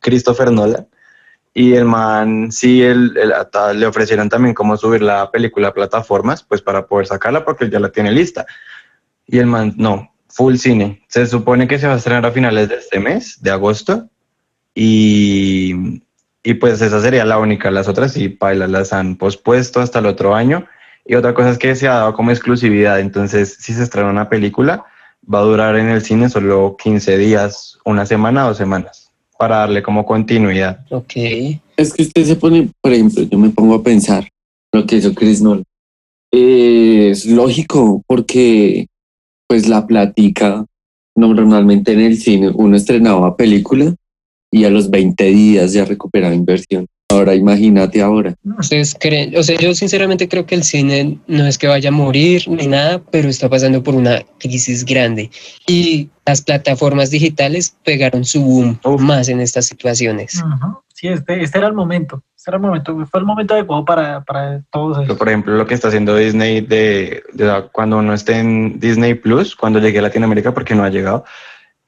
Christopher 0.00 0.52
Nolan 0.52 0.86
y 1.58 1.74
el 1.74 1.86
man, 1.86 2.52
sí, 2.52 2.84
él 2.84 3.18
hasta 3.36 3.72
le 3.72 3.84
ofrecieron 3.84 4.28
también 4.28 4.54
cómo 4.54 4.76
subir 4.76 5.02
la 5.02 5.28
película 5.32 5.66
a 5.66 5.74
plataformas, 5.74 6.44
pues 6.44 6.62
para 6.62 6.86
poder 6.86 7.08
sacarla 7.08 7.44
porque 7.44 7.68
ya 7.68 7.80
la 7.80 7.90
tiene 7.90 8.12
lista. 8.12 8.46
Y 9.26 9.38
el 9.38 9.46
man, 9.46 9.74
no, 9.76 10.14
full 10.28 10.54
cine. 10.54 11.02
Se 11.08 11.26
supone 11.26 11.66
que 11.66 11.80
se 11.80 11.88
va 11.88 11.94
a 11.94 11.96
estrenar 11.96 12.24
a 12.26 12.30
finales 12.30 12.68
de 12.68 12.76
este 12.76 13.00
mes, 13.00 13.42
de 13.42 13.50
agosto, 13.50 14.08
y, 14.72 16.00
y 16.44 16.54
pues 16.54 16.80
esa 16.80 17.00
sería 17.00 17.24
la 17.24 17.40
única. 17.40 17.72
Las 17.72 17.88
otras 17.88 18.12
sí, 18.12 18.28
paila, 18.28 18.68
las 18.68 18.92
han 18.92 19.16
pospuesto 19.16 19.80
hasta 19.80 19.98
el 19.98 20.06
otro 20.06 20.36
año. 20.36 20.64
Y 21.04 21.16
otra 21.16 21.34
cosa 21.34 21.50
es 21.50 21.58
que 21.58 21.74
se 21.74 21.88
ha 21.88 21.94
dado 21.94 22.14
como 22.14 22.30
exclusividad, 22.30 23.00
entonces 23.00 23.56
si 23.58 23.74
se 23.74 23.82
estrena 23.82 24.10
una 24.10 24.28
película, 24.28 24.84
va 25.24 25.40
a 25.40 25.42
durar 25.42 25.74
en 25.74 25.88
el 25.88 26.02
cine 26.02 26.30
solo 26.30 26.76
15 26.80 27.18
días, 27.18 27.80
una 27.84 28.06
semana 28.06 28.46
o 28.46 28.54
semanas, 28.54 29.07
para 29.38 29.58
darle 29.58 29.82
como 29.82 30.04
continuidad. 30.04 30.84
Ok. 30.90 31.14
Es 31.76 31.94
que 31.94 32.02
usted 32.02 32.24
se 32.24 32.36
pone, 32.36 32.70
por 32.80 32.92
ejemplo, 32.92 33.22
yo 33.22 33.38
me 33.38 33.50
pongo 33.50 33.76
a 33.76 33.82
pensar 33.82 34.28
lo 34.72 34.84
que 34.84 34.96
hizo 34.96 35.14
Chris 35.14 35.40
Nolan. 35.40 35.64
Eh, 36.32 37.10
es 37.10 37.24
lógico 37.24 38.02
porque 38.06 38.88
pues 39.46 39.68
la 39.68 39.86
platica 39.86 40.66
normalmente 41.16 41.92
en 41.92 42.00
el 42.00 42.18
cine 42.18 42.50
uno 42.54 42.76
estrenaba 42.76 43.36
película 43.36 43.94
y 44.50 44.64
a 44.64 44.70
los 44.70 44.90
20 44.90 45.24
días 45.24 45.72
ya 45.72 45.84
recuperaba 45.84 46.34
inversión. 46.34 46.86
Ahora 47.18 47.34
imagínate 47.34 48.00
ahora. 48.00 48.34
¿Ustedes 48.58 48.94
creen? 48.98 49.36
O 49.36 49.42
sea, 49.42 49.58
yo 49.58 49.74
sinceramente 49.74 50.28
creo 50.28 50.46
que 50.46 50.54
el 50.54 50.62
cine 50.62 51.18
no 51.26 51.46
es 51.46 51.58
que 51.58 51.66
vaya 51.66 51.88
a 51.88 51.92
morir 51.92 52.44
ni 52.48 52.66
nada, 52.66 53.00
pero 53.10 53.28
está 53.28 53.48
pasando 53.48 53.82
por 53.82 53.94
una 53.94 54.22
crisis 54.38 54.84
grande. 54.84 55.30
Y 55.66 56.08
las 56.24 56.42
plataformas 56.42 57.10
digitales 57.10 57.74
pegaron 57.84 58.24
su 58.24 58.42
boom 58.42 58.78
Uf. 58.84 59.00
más 59.00 59.28
en 59.28 59.40
estas 59.40 59.66
situaciones. 59.66 60.42
Ujú. 60.42 60.78
Sí, 60.94 61.08
este, 61.08 61.42
este 61.42 61.58
era 61.58 61.68
el 61.68 61.74
momento. 61.74 62.22
Este 62.36 62.50
era 62.50 62.56
el 62.56 62.62
momento. 62.62 63.06
Fue 63.06 63.20
el 63.20 63.26
momento 63.26 63.54
adecuado 63.54 63.84
para, 63.84 64.22
para 64.22 64.62
todos 64.70 64.98
ellos. 64.98 65.16
Por 65.16 65.28
ejemplo, 65.28 65.54
lo 65.54 65.66
que 65.66 65.74
está 65.74 65.88
haciendo 65.88 66.16
Disney 66.16 66.60
de, 66.60 67.22
de 67.32 67.64
cuando 67.72 67.98
uno 67.98 68.14
esté 68.14 68.38
en 68.38 68.78
Disney 68.78 69.14
Plus, 69.14 69.54
cuando 69.54 69.78
llegue 69.78 70.00
a 70.00 70.02
Latinoamérica, 70.02 70.52
porque 70.52 70.74
no 70.74 70.84
ha 70.84 70.88
llegado, 70.88 71.24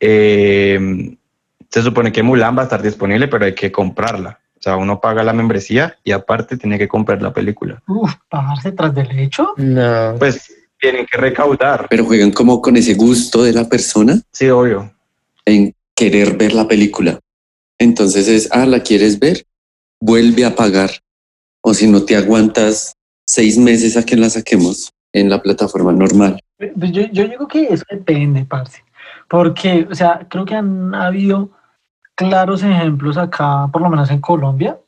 eh, 0.01 1.17
se 1.71 1.83
supone 1.83 2.13
que 2.13 2.23
Mulan 2.23 2.57
va 2.57 2.63
a 2.63 2.65
estar 2.65 2.83
disponible, 2.83 3.29
pero 3.29 3.45
hay 3.45 3.55
que 3.55 3.71
comprarla. 3.71 4.41
O 4.61 4.63
sea, 4.63 4.77
uno 4.77 5.01
paga 5.01 5.25
la 5.25 5.33
membresía 5.33 5.97
y 6.05 6.13
aparte 6.13 6.59
tiene 6.59 6.79
que 6.79 6.87
comprar 6.87 7.23
la 7.23 7.33
película. 7.33 7.83
Uf, 7.89 8.13
bajarse 8.31 8.73
tras 8.73 8.95
del 8.95 9.19
hecho. 9.19 9.55
No. 9.57 10.17
Pues 10.19 10.55
tienen 10.79 11.07
que 11.11 11.17
recaudar. 11.17 11.87
Pero 11.89 12.05
juegan 12.05 12.31
como 12.31 12.61
con 12.61 12.77
ese 12.77 12.93
gusto 12.95 13.43
de 13.43 13.55
la 13.55 13.69
persona 13.69 14.21
Sí, 14.33 14.51
obvio. 14.51 14.93
en 15.47 15.75
querer 15.95 16.37
ver 16.37 16.53
la 16.53 16.69
película. 16.69 17.19
Entonces 17.79 18.29
es, 18.29 18.49
ah, 18.53 18.67
¿la 18.67 18.81
quieres 18.83 19.19
ver? 19.19 19.45
Vuelve 19.99 20.45
a 20.45 20.55
pagar. 20.55 20.91
O 21.63 21.73
si 21.73 21.87
no 21.87 22.05
te 22.05 22.17
aguantas 22.17 22.95
seis 23.27 23.57
meses 23.57 23.97
a 23.97 24.05
que 24.05 24.17
la 24.17 24.29
saquemos 24.29 24.93
en 25.15 25.31
la 25.31 25.41
plataforma 25.43 25.93
normal. 25.93 26.39
Pues 26.59 26.93
yo, 26.93 27.03
yo 27.13 27.27
digo 27.29 27.49
que 27.49 27.65
eso 27.73 27.85
depende, 27.91 28.45
parce. 28.45 28.85
Porque, 29.29 29.87
o 29.91 29.95
sea, 29.95 30.27
creo 30.29 30.45
que 30.45 30.55
han 30.55 30.95
habido 30.95 31.51
claros 32.21 32.63
ejemplos 32.63 33.17
acá, 33.17 33.67
por 33.73 33.81
lo 33.81 33.89
menos 33.89 34.11
en 34.11 34.21
Colombia, 34.21 34.79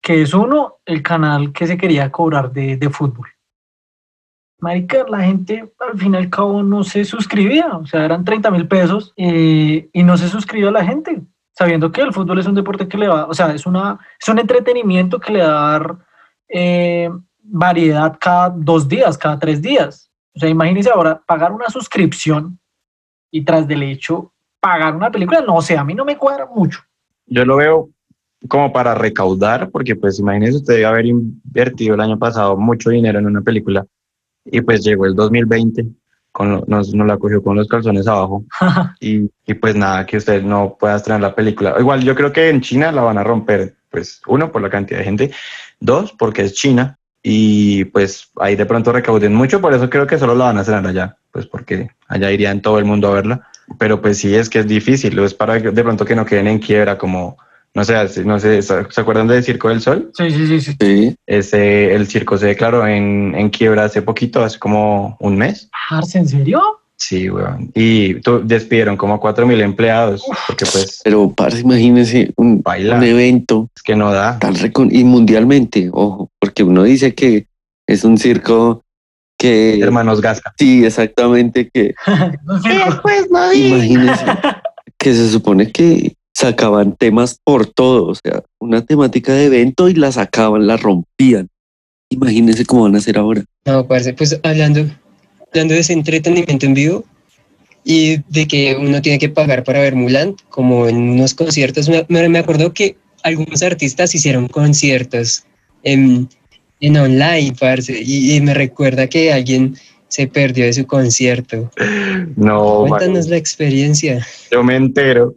que 0.00 0.22
es 0.22 0.32
uno, 0.34 0.76
el 0.84 1.02
canal 1.02 1.52
que 1.52 1.66
se 1.66 1.76
quería 1.76 2.12
cobrar 2.12 2.52
de, 2.52 2.76
de 2.76 2.90
fútbol. 2.90 3.28
Marica, 4.60 5.04
la 5.08 5.20
gente 5.22 5.72
al 5.80 5.98
fin 5.98 6.14
y 6.14 6.16
al 6.16 6.30
cabo 6.30 6.62
no 6.62 6.84
se 6.84 7.04
suscribía, 7.04 7.76
o 7.76 7.86
sea, 7.86 8.04
eran 8.04 8.24
30 8.24 8.50
mil 8.52 8.68
pesos 8.68 9.12
eh, 9.16 9.88
y 9.92 10.02
no 10.04 10.16
se 10.16 10.28
suscribió 10.28 10.68
a 10.68 10.72
la 10.72 10.84
gente, 10.84 11.20
sabiendo 11.50 11.90
que 11.90 12.02
el 12.02 12.12
fútbol 12.12 12.38
es 12.38 12.46
un 12.46 12.54
deporte 12.54 12.86
que 12.86 12.98
le 12.98 13.08
va, 13.08 13.26
o 13.26 13.34
sea, 13.34 13.52
es, 13.52 13.66
una, 13.66 13.98
es 14.20 14.28
un 14.28 14.38
entretenimiento 14.38 15.18
que 15.18 15.32
le 15.32 15.40
va 15.40 15.48
a 15.48 15.70
dar 15.72 15.98
eh, 16.48 17.10
variedad 17.42 18.16
cada 18.20 18.50
dos 18.50 18.86
días, 18.86 19.18
cada 19.18 19.40
tres 19.40 19.60
días. 19.60 20.08
O 20.36 20.38
sea, 20.38 20.48
imagínense 20.48 20.90
ahora 20.90 21.20
pagar 21.26 21.50
una 21.50 21.68
suscripción 21.68 22.60
y 23.32 23.44
tras 23.44 23.66
del 23.66 23.82
hecho 23.82 24.33
pagar 24.64 24.96
una 24.96 25.10
película, 25.10 25.42
no 25.42 25.60
sé, 25.60 25.76
a 25.76 25.84
mí 25.84 25.94
no 25.94 26.04
me 26.06 26.16
cuadra 26.16 26.46
mucho. 26.46 26.80
Yo 27.26 27.44
lo 27.44 27.56
veo 27.56 27.90
como 28.48 28.72
para 28.72 28.94
recaudar, 28.94 29.70
porque 29.70 29.94
pues 29.94 30.18
imagínese 30.18 30.56
usted 30.56 30.74
debe 30.74 30.86
haber 30.86 31.06
invertido 31.06 31.94
el 31.94 32.00
año 32.00 32.18
pasado 32.18 32.56
mucho 32.56 32.88
dinero 32.90 33.18
en 33.18 33.26
una 33.26 33.42
película 33.42 33.84
y 34.44 34.60
pues 34.62 34.82
llegó 34.82 35.04
el 35.06 35.14
2020, 35.14 35.86
con 36.32 36.50
lo- 36.50 36.64
nos, 36.66 36.94
nos 36.94 37.06
la 37.06 37.16
cogió 37.18 37.42
con 37.42 37.56
los 37.56 37.68
calzones 37.68 38.06
abajo 38.06 38.44
y, 39.00 39.30
y 39.46 39.54
pues 39.54 39.74
nada, 39.76 40.06
que 40.06 40.16
usted 40.16 40.42
no 40.42 40.76
pueda 40.80 40.96
estrenar 40.96 41.20
la 41.20 41.34
película. 41.34 41.74
Igual 41.78 42.02
yo 42.02 42.14
creo 42.14 42.32
que 42.32 42.48
en 42.48 42.60
China 42.62 42.90
la 42.90 43.02
van 43.02 43.18
a 43.18 43.24
romper, 43.24 43.76
pues 43.90 44.20
uno, 44.26 44.50
por 44.50 44.62
la 44.62 44.70
cantidad 44.70 44.98
de 45.00 45.04
gente, 45.04 45.30
dos, 45.80 46.12
porque 46.18 46.42
es 46.42 46.54
China 46.54 46.98
y 47.22 47.84
pues 47.86 48.30
ahí 48.36 48.56
de 48.56 48.66
pronto 48.66 48.92
recauden 48.92 49.34
mucho, 49.34 49.60
por 49.60 49.72
eso 49.74 49.88
creo 49.90 50.06
que 50.06 50.18
solo 50.18 50.34
la 50.34 50.46
van 50.46 50.58
a 50.58 50.60
estrenar 50.60 50.86
allá, 50.86 51.16
pues 51.32 51.46
porque 51.46 51.88
allá 52.08 52.30
irían 52.30 52.60
todo 52.60 52.78
el 52.78 52.84
mundo 52.84 53.08
a 53.08 53.14
verla, 53.14 53.48
pero 53.78 54.00
pues 54.00 54.18
sí 54.18 54.34
es 54.34 54.48
que 54.48 54.60
es 54.60 54.66
difícil, 54.66 55.18
es 55.18 55.34
para 55.34 55.60
que 55.60 55.70
de 55.70 55.82
pronto 55.82 56.04
que 56.04 56.16
no 56.16 56.24
queden 56.24 56.46
en 56.46 56.58
quiebra 56.58 56.98
como... 56.98 57.36
No 57.76 57.84
sé, 57.84 57.96
no 58.24 58.38
sé, 58.38 58.62
¿se 58.62 59.00
acuerdan 59.00 59.26
del 59.26 59.42
Circo 59.42 59.68
del 59.68 59.80
Sol? 59.80 60.12
Sí, 60.16 60.30
sí, 60.30 60.46
sí, 60.46 60.60
sí. 60.60 60.76
Sí. 60.80 61.16
Ese, 61.26 61.92
el 61.92 62.06
circo 62.06 62.38
se 62.38 62.46
declaró 62.46 62.86
en, 62.86 63.34
en 63.34 63.50
quiebra 63.50 63.86
hace 63.86 64.00
poquito, 64.00 64.44
hace 64.44 64.60
como 64.60 65.16
un 65.18 65.36
mes. 65.36 65.68
¿en 66.14 66.28
serio? 66.28 66.62
Sí, 66.96 67.28
weón. 67.28 67.70
Y 67.74 68.14
despidieron 68.44 68.96
como 68.96 69.14
a 69.14 69.20
cuatro 69.20 69.46
mil 69.46 69.60
empleados, 69.60 70.24
porque 70.46 70.64
pues 70.70 71.00
Pero, 71.02 71.30
parce, 71.32 71.60
imagínese 71.60 72.32
un, 72.36 72.62
evento 73.02 73.68
es 73.74 73.82
que 73.82 73.96
no 73.96 74.12
da. 74.12 74.38
tan 74.38 74.54
recon 74.54 74.94
y 74.94 75.04
mundialmente, 75.04 75.90
ojo, 75.92 76.30
porque 76.38 76.62
uno 76.62 76.84
dice 76.84 77.14
que 77.14 77.46
es 77.86 78.04
un 78.04 78.16
circo 78.18 78.83
que... 79.48 79.80
Hermanos 79.80 80.20
Gasca. 80.20 80.52
Sí, 80.58 80.84
exactamente, 80.84 81.68
que 81.72 81.94
No 82.44 82.60
sé, 82.62 82.68
Después 82.68 83.30
no 83.30 83.50
digas. 83.50 83.70
imagínense 83.84 84.24
que 84.98 85.14
se 85.14 85.30
supone 85.30 85.70
que 85.70 86.14
sacaban 86.32 86.96
temas 86.96 87.38
por 87.44 87.66
todo, 87.66 88.06
o 88.06 88.14
sea, 88.14 88.42
una 88.58 88.84
temática 88.84 89.32
de 89.32 89.46
evento 89.46 89.88
y 89.88 89.94
la 89.94 90.10
sacaban, 90.12 90.66
la 90.66 90.76
rompían. 90.76 91.48
Imagínense 92.10 92.64
cómo 92.64 92.82
van 92.84 92.94
a 92.94 92.98
hacer 92.98 93.18
ahora. 93.18 93.44
No, 93.66 93.86
parce, 93.86 94.12
pues 94.14 94.38
hablando, 94.42 94.86
hablando 95.52 95.74
de 95.74 95.80
ese 95.80 95.92
entretenimiento 95.92 96.66
en 96.66 96.74
vivo 96.74 97.04
y 97.84 98.18
de 98.28 98.46
que 98.48 98.76
uno 98.80 99.00
tiene 99.02 99.18
que 99.18 99.28
pagar 99.28 99.62
para 99.62 99.80
ver 99.80 99.94
Mulan, 99.94 100.34
como 100.48 100.88
en 100.88 100.96
unos 100.96 101.34
conciertos, 101.34 101.88
me, 101.88 102.04
me- 102.08 102.28
me 102.28 102.38
acuerdo 102.38 102.72
que 102.72 102.96
algunos 103.22 103.62
artistas 103.62 104.14
hicieron 104.14 104.48
conciertos 104.48 105.44
en, 105.82 106.28
en 106.86 106.96
online, 106.96 107.54
parce, 107.58 107.92
y, 108.00 108.34
y 108.36 108.40
me 108.40 108.54
recuerda 108.54 109.06
que 109.06 109.32
alguien 109.32 109.76
se 110.08 110.26
perdió 110.28 110.64
de 110.64 110.72
su 110.72 110.86
concierto. 110.86 111.70
No, 112.36 112.86
Cuéntanos 112.88 113.28
la 113.28 113.36
experiencia. 113.36 114.24
yo 114.50 114.62
me 114.62 114.76
entero 114.76 115.34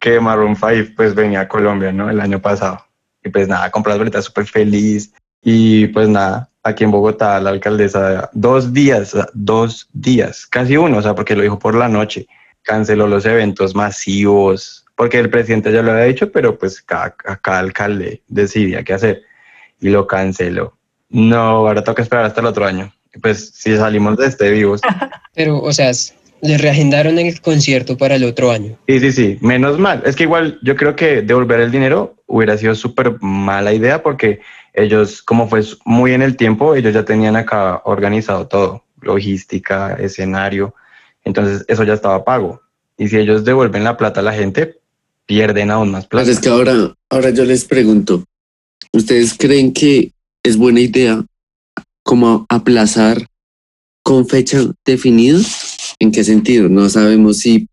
que 0.00 0.18
Maroon 0.20 0.56
5 0.56 0.92
pues 0.96 1.14
venía 1.14 1.40
a 1.40 1.48
Colombia, 1.48 1.92
¿no? 1.92 2.10
El 2.10 2.20
año 2.20 2.40
pasado. 2.40 2.84
Y 3.24 3.28
pues 3.30 3.48
nada, 3.48 3.70
compré 3.70 3.92
las 3.92 3.98
boletas 3.98 4.24
súper 4.24 4.46
feliz. 4.46 5.12
Y 5.42 5.86
pues 5.88 6.08
nada, 6.08 6.50
aquí 6.62 6.84
en 6.84 6.90
Bogotá 6.90 7.40
la 7.40 7.50
alcaldesa, 7.50 8.30
dos 8.32 8.72
días, 8.72 9.16
dos 9.34 9.88
días, 9.92 10.46
casi 10.46 10.76
uno, 10.76 10.98
o 10.98 11.02
sea, 11.02 11.14
porque 11.14 11.36
lo 11.36 11.42
dijo 11.42 11.58
por 11.58 11.74
la 11.74 11.88
noche, 11.88 12.26
canceló 12.62 13.06
los 13.06 13.24
eventos 13.24 13.74
masivos, 13.74 14.84
porque 14.96 15.18
el 15.18 15.30
presidente 15.30 15.72
ya 15.72 15.82
lo 15.82 15.92
había 15.92 16.04
dicho, 16.04 16.30
pero 16.32 16.58
pues 16.58 16.82
cada, 16.82 17.14
cada 17.14 17.58
alcalde 17.60 18.22
decidía 18.28 18.82
qué 18.82 18.94
hacer 18.94 19.22
y 19.80 19.90
lo 19.90 20.06
canceló. 20.06 20.77
No, 21.10 21.38
ahora 21.38 21.82
toca 21.82 22.02
esperar 22.02 22.24
hasta 22.24 22.40
el 22.40 22.46
otro 22.46 22.66
año. 22.66 22.92
Pues 23.22 23.50
si 23.54 23.76
salimos 23.76 24.16
de 24.16 24.26
este 24.26 24.50
vivos. 24.50 24.80
Pero, 25.34 25.60
o 25.60 25.72
sea, 25.72 25.90
le 26.40 26.58
reagendaron 26.58 27.18
el 27.18 27.40
concierto 27.40 27.96
para 27.96 28.16
el 28.16 28.24
otro 28.24 28.50
año. 28.50 28.76
Sí, 28.86 29.00
sí, 29.00 29.12
sí, 29.12 29.38
menos 29.40 29.78
mal. 29.78 30.02
Es 30.04 30.16
que 30.16 30.24
igual 30.24 30.58
yo 30.62 30.76
creo 30.76 30.94
que 30.94 31.22
devolver 31.22 31.60
el 31.60 31.70
dinero 31.70 32.16
hubiera 32.26 32.56
sido 32.56 32.74
súper 32.74 33.20
mala 33.20 33.72
idea 33.72 34.02
porque 34.02 34.40
ellos, 34.74 35.22
como 35.22 35.48
fue 35.48 35.62
muy 35.84 36.12
en 36.12 36.22
el 36.22 36.36
tiempo, 36.36 36.74
ellos 36.74 36.94
ya 36.94 37.04
tenían 37.04 37.36
acá 37.36 37.82
organizado 37.84 38.46
todo, 38.46 38.84
logística, 39.00 39.94
escenario, 39.94 40.74
entonces 41.24 41.64
eso 41.66 41.84
ya 41.84 41.94
estaba 41.94 42.24
pago. 42.24 42.60
Y 42.96 43.08
si 43.08 43.16
ellos 43.16 43.44
devuelven 43.44 43.84
la 43.84 43.96
plata 43.96 44.20
a 44.20 44.22
la 44.22 44.32
gente, 44.32 44.78
pierden 45.26 45.70
aún 45.70 45.90
más 45.90 46.06
Pero 46.06 46.22
plata. 46.22 46.30
es 46.30 46.40
que 46.40 46.48
ahora, 46.48 46.94
ahora 47.10 47.30
yo 47.30 47.44
les 47.44 47.64
pregunto, 47.64 48.24
¿ustedes 48.92 49.34
creen 49.36 49.72
que 49.72 50.12
es 50.48 50.56
buena 50.56 50.80
idea 50.80 51.24
como 52.02 52.46
aplazar 52.48 53.26
con 54.02 54.26
fecha 54.26 54.60
definida? 54.84 55.38
¿En 55.98 56.12
qué 56.12 56.24
sentido? 56.24 56.68
No 56.68 56.88
sabemos 56.88 57.38
si 57.38 57.68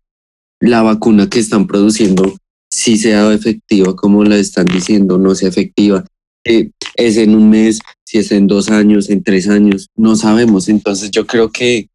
la 0.60 0.82
vacuna 0.82 1.28
que 1.28 1.38
están 1.38 1.66
produciendo 1.66 2.36
si 2.70 2.98
sea 2.98 3.32
efectiva 3.32 3.96
como 3.96 4.24
la 4.24 4.36
están 4.36 4.66
diciendo, 4.66 5.18
no 5.18 5.34
sea 5.34 5.48
efectiva. 5.48 6.04
Es 6.44 7.16
en 7.16 7.34
un 7.34 7.48
mes, 7.48 7.78
si 8.04 8.18
es 8.18 8.30
en 8.32 8.46
dos 8.46 8.70
años, 8.70 9.08
en 9.08 9.22
tres 9.22 9.48
años, 9.48 9.88
no 9.96 10.14
sabemos. 10.14 10.68
Entonces 10.68 11.10
yo 11.10 11.26
creo 11.26 11.50
que, 11.50 11.88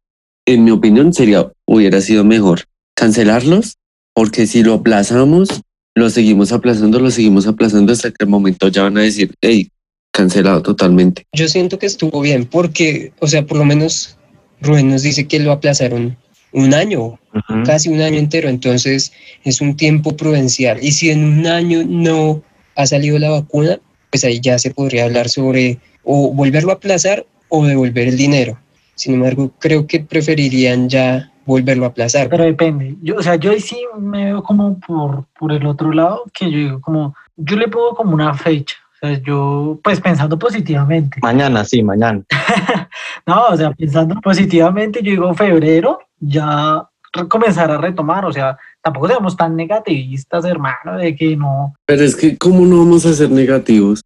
en 0.46 0.64
mi 0.64 0.70
opinión, 0.70 1.12
sería, 1.12 1.50
hubiera 1.66 2.00
sido 2.00 2.24
mejor 2.24 2.64
cancelarlos, 2.94 3.76
porque 4.14 4.46
si 4.46 4.62
lo 4.62 4.74
aplazamos, 4.74 5.48
lo 5.94 6.10
seguimos 6.10 6.52
aplazando, 6.52 6.98
lo 6.98 7.10
seguimos 7.10 7.46
aplazando 7.46 7.92
hasta 7.92 8.10
que 8.10 8.24
el 8.24 8.28
momento 8.28 8.68
ya 8.68 8.82
van 8.82 8.98
a 8.98 9.02
decir, 9.02 9.34
hey, 9.40 9.70
cancelado 10.12 10.62
totalmente. 10.62 11.26
Yo 11.32 11.48
siento 11.48 11.78
que 11.78 11.86
estuvo 11.86 12.20
bien 12.20 12.44
porque, 12.44 13.12
o 13.18 13.26
sea, 13.26 13.44
por 13.44 13.56
lo 13.56 13.64
menos 13.64 14.16
Rubén 14.60 14.90
nos 14.90 15.02
dice 15.02 15.26
que 15.26 15.40
lo 15.40 15.50
aplazaron 15.50 16.16
un 16.52 16.74
año, 16.74 17.18
casi 17.64 17.88
un 17.88 18.02
año 18.02 18.18
entero, 18.18 18.48
entonces 18.48 19.12
es 19.42 19.60
un 19.60 19.74
tiempo 19.74 20.16
prudencial. 20.16 20.78
Y 20.82 20.92
si 20.92 21.10
en 21.10 21.24
un 21.24 21.46
año 21.46 21.82
no 21.86 22.42
ha 22.76 22.86
salido 22.86 23.18
la 23.18 23.30
vacuna, 23.30 23.80
pues 24.10 24.22
ahí 24.24 24.38
ya 24.38 24.58
se 24.58 24.70
podría 24.70 25.04
hablar 25.04 25.30
sobre 25.30 25.78
o 26.04 26.32
volverlo 26.32 26.72
a 26.72 26.74
aplazar 26.74 27.26
o 27.48 27.64
devolver 27.64 28.08
el 28.08 28.18
dinero. 28.18 28.58
Sin 28.94 29.14
embargo, 29.14 29.50
creo 29.58 29.86
que 29.86 30.00
preferirían 30.00 30.90
ya 30.90 31.32
volverlo 31.46 31.86
a 31.86 31.88
aplazar. 31.88 32.28
Pero 32.28 32.44
depende. 32.44 32.96
Yo, 33.02 33.16
o 33.16 33.22
sea, 33.22 33.36
yo 33.36 33.50
ahí 33.50 33.60
sí 33.60 33.82
me 33.98 34.26
veo 34.26 34.42
como 34.42 34.78
por, 34.78 35.24
por 35.38 35.52
el 35.52 35.66
otro 35.66 35.92
lado, 35.92 36.24
que 36.32 36.50
yo 36.50 36.58
digo 36.58 36.80
como, 36.82 37.14
yo 37.36 37.56
le 37.56 37.68
pongo 37.68 37.94
como 37.94 38.12
una 38.12 38.34
fecha. 38.34 38.76
Sea, 39.02 39.20
yo, 39.22 39.80
pues 39.82 40.00
pensando 40.00 40.38
positivamente. 40.38 41.18
Mañana, 41.22 41.64
sí, 41.64 41.82
mañana. 41.82 42.22
No, 43.26 43.46
o 43.50 43.56
sea, 43.56 43.70
pensando 43.70 44.20
positivamente, 44.20 45.00
yo 45.02 45.12
digo 45.12 45.34
febrero, 45.34 46.00
ya 46.18 46.88
comenzar 47.28 47.70
a 47.70 47.78
retomar. 47.78 48.24
O 48.24 48.32
sea, 48.32 48.58
tampoco 48.82 49.08
seamos 49.08 49.36
tan 49.36 49.54
negativistas, 49.56 50.44
hermano, 50.44 50.96
de 50.98 51.14
que 51.14 51.36
no. 51.36 51.74
Pero 51.86 52.02
es 52.02 52.16
que, 52.16 52.36
¿cómo 52.36 52.64
no 52.66 52.78
vamos 52.78 53.06
a 53.06 53.12
ser 53.12 53.30
negativos? 53.30 54.02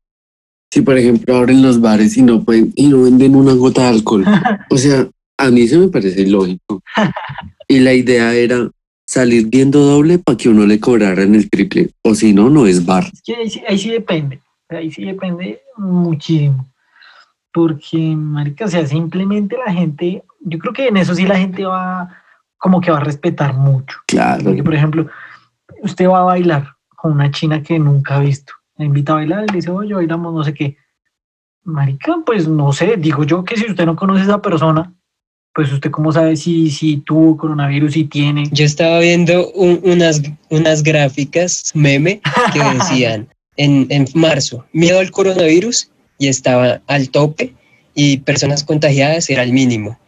Si, 0.70 0.82
por 0.82 0.98
ejemplo, 0.98 1.36
abren 1.36 1.62
los 1.62 1.80
bares 1.80 2.16
y 2.16 2.22
no 2.22 2.42
pueden, 2.42 2.72
y 2.76 2.88
no 2.88 3.02
venden 3.02 3.36
una 3.36 3.54
gota 3.54 3.82
de 3.82 3.88
alcohol. 3.88 4.24
O 4.70 4.76
sea, 4.76 5.08
a 5.38 5.50
mí 5.50 5.66
se 5.66 5.78
me 5.78 5.88
parece 5.88 6.22
ilógico. 6.22 6.82
Y 7.68 7.80
la 7.80 7.92
idea 7.92 8.32
era 8.32 8.70
salir 9.08 9.48
viendo 9.48 9.80
doble 9.80 10.18
para 10.18 10.38
que 10.38 10.48
uno 10.48 10.66
le 10.66 10.78
cobrara 10.78 11.24
en 11.24 11.34
el 11.34 11.50
triple. 11.50 11.90
O 12.02 12.14
si 12.14 12.32
no, 12.32 12.48
no 12.48 12.66
es 12.66 12.86
bar. 12.86 13.10
Es 13.12 13.22
que 13.22 13.34
ahí 13.34 13.50
sí, 13.50 13.62
ahí 13.66 13.76
sí 13.76 13.90
depende. 13.90 14.40
Ahí 14.68 14.90
sí 14.90 15.04
depende 15.04 15.62
muchísimo. 15.76 16.66
Porque, 17.52 17.96
marica, 18.16 18.66
o 18.66 18.68
sea, 18.68 18.86
simplemente 18.86 19.56
la 19.64 19.72
gente, 19.72 20.22
yo 20.40 20.58
creo 20.58 20.72
que 20.72 20.88
en 20.88 20.96
eso 20.98 21.14
sí 21.14 21.24
la 21.24 21.38
gente 21.38 21.64
va, 21.64 22.08
como 22.58 22.80
que 22.80 22.90
va 22.90 22.98
a 22.98 23.04
respetar 23.04 23.54
mucho. 23.54 23.98
Claro. 24.06 24.44
Porque, 24.44 24.62
por 24.62 24.74
ejemplo, 24.74 25.06
usted 25.82 26.08
va 26.08 26.20
a 26.20 26.24
bailar 26.24 26.68
con 26.94 27.12
una 27.12 27.30
china 27.30 27.62
que 27.62 27.78
nunca 27.78 28.16
ha 28.16 28.20
visto. 28.20 28.52
La 28.76 28.84
invita 28.84 29.12
a 29.12 29.16
bailar 29.16 29.44
y 29.44 29.48
le 29.48 29.56
dice, 29.56 29.70
oye, 29.70 29.94
bailamos 29.94 30.34
no 30.34 30.44
sé 30.44 30.52
qué. 30.52 30.76
Marica, 31.64 32.16
pues 32.24 32.46
no 32.46 32.72
sé, 32.72 32.96
digo 32.96 33.24
yo 33.24 33.42
que 33.44 33.56
si 33.56 33.66
usted 33.70 33.86
no 33.86 33.96
conoce 33.96 34.20
a 34.20 34.24
esa 34.24 34.42
persona, 34.42 34.92
pues 35.54 35.72
usted 35.72 35.90
cómo 35.90 36.12
sabe 36.12 36.36
si, 36.36 36.70
si 36.70 36.98
tuvo 36.98 37.36
coronavirus, 37.38 37.94
si 37.94 38.04
tiene. 38.04 38.44
Yo 38.52 38.64
estaba 38.66 38.98
viendo 39.00 39.50
un- 39.52 39.80
unas, 39.82 40.22
unas 40.50 40.82
gráficas 40.82 41.72
meme 41.74 42.20
que 42.52 42.58
decían 42.74 43.28
en, 43.56 43.86
en 43.90 44.06
marzo, 44.14 44.64
miedo 44.72 45.00
al 45.00 45.10
coronavirus 45.10 45.90
y 46.18 46.28
estaba 46.28 46.80
al 46.86 47.10
tope 47.10 47.54
y 47.94 48.18
personas 48.18 48.64
contagiadas 48.64 49.30
era 49.30 49.42
el 49.42 49.52
mínimo. 49.52 49.98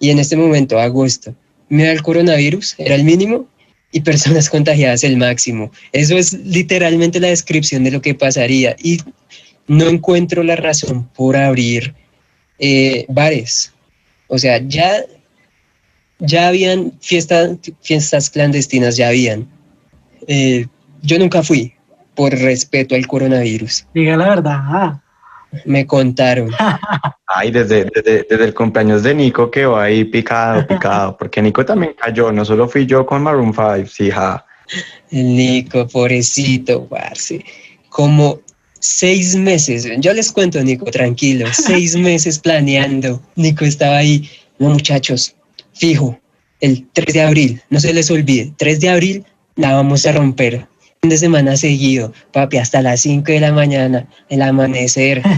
Y 0.00 0.10
en 0.10 0.18
este 0.18 0.36
momento, 0.36 0.78
agosto, 0.78 1.34
miedo 1.68 1.90
al 1.90 2.02
coronavirus 2.02 2.74
era 2.78 2.94
el 2.94 3.04
mínimo 3.04 3.46
y 3.92 4.00
personas 4.00 4.50
contagiadas 4.54 5.04
el 5.04 5.16
máximo. 5.16 5.70
Eso 5.92 6.16
es 6.16 6.32
literalmente 6.32 7.20
la 7.20 7.28
descripción 7.28 7.84
de 7.84 7.90
lo 7.90 8.02
que 8.02 8.14
pasaría 8.14 8.76
y 8.82 8.98
no 9.66 9.88
encuentro 9.88 10.42
la 10.42 10.56
razón 10.56 11.08
por 11.14 11.36
abrir 11.36 11.94
eh, 12.58 13.06
bares. 13.08 13.72
O 14.28 14.38
sea, 14.38 14.60
ya 14.66 15.04
ya 16.20 16.48
habían 16.48 16.92
fiestas, 17.00 17.58
fiestas 17.82 18.30
clandestinas, 18.30 18.96
ya 18.96 19.08
habían. 19.08 19.48
Eh, 20.26 20.66
yo 21.02 21.18
nunca 21.18 21.42
fui 21.42 21.73
por 22.14 22.32
respeto 22.32 22.94
al 22.94 23.06
coronavirus. 23.06 23.86
Diga 23.94 24.16
la 24.16 24.28
verdad. 24.28 24.58
ah. 24.58 25.00
Me 25.64 25.86
contaron. 25.86 26.50
Ay, 27.26 27.50
desde, 27.52 27.84
desde, 27.94 28.26
desde 28.28 28.44
el 28.44 28.54
cumpleaños 28.54 29.02
de 29.04 29.14
Nico 29.14 29.50
que 29.50 29.66
va 29.66 29.84
ahí 29.84 30.04
picado, 30.04 30.66
picado, 30.66 31.16
porque 31.16 31.40
Nico 31.40 31.64
también 31.64 31.94
cayó, 31.96 32.32
no 32.32 32.44
solo 32.44 32.68
fui 32.68 32.86
yo 32.86 33.06
con 33.06 33.22
Maroon 33.22 33.54
5, 33.54 33.88
sí, 33.88 34.10
ja. 34.10 34.44
Nico, 35.10 35.86
pobrecito, 35.86 36.86
parce. 36.86 37.44
Como 37.88 38.40
seis 38.80 39.36
meses. 39.36 39.88
Yo 39.98 40.12
les 40.12 40.30
cuento, 40.32 40.62
Nico, 40.62 40.86
tranquilo. 40.86 41.46
Seis 41.52 41.96
meses 42.08 42.38
planeando. 42.38 43.22
Nico 43.36 43.64
estaba 43.64 43.98
ahí. 43.98 44.28
No, 44.58 44.70
muchachos, 44.70 45.34
fijo. 45.72 46.18
El 46.60 46.86
3 46.92 47.14
de 47.14 47.22
abril, 47.22 47.62
no 47.70 47.78
se 47.78 47.92
les 47.92 48.10
olvide. 48.10 48.52
3 48.56 48.80
de 48.80 48.88
abril 48.88 49.24
la 49.56 49.74
vamos 49.74 50.06
a 50.06 50.12
romper. 50.12 50.66
De 51.04 51.18
semana 51.18 51.56
seguido, 51.56 52.12
papi, 52.32 52.56
hasta 52.56 52.80
las 52.80 53.00
5 53.00 53.30
de 53.32 53.40
la 53.40 53.52
mañana, 53.52 54.06
el 54.28 54.42
amanecer. 54.42 55.22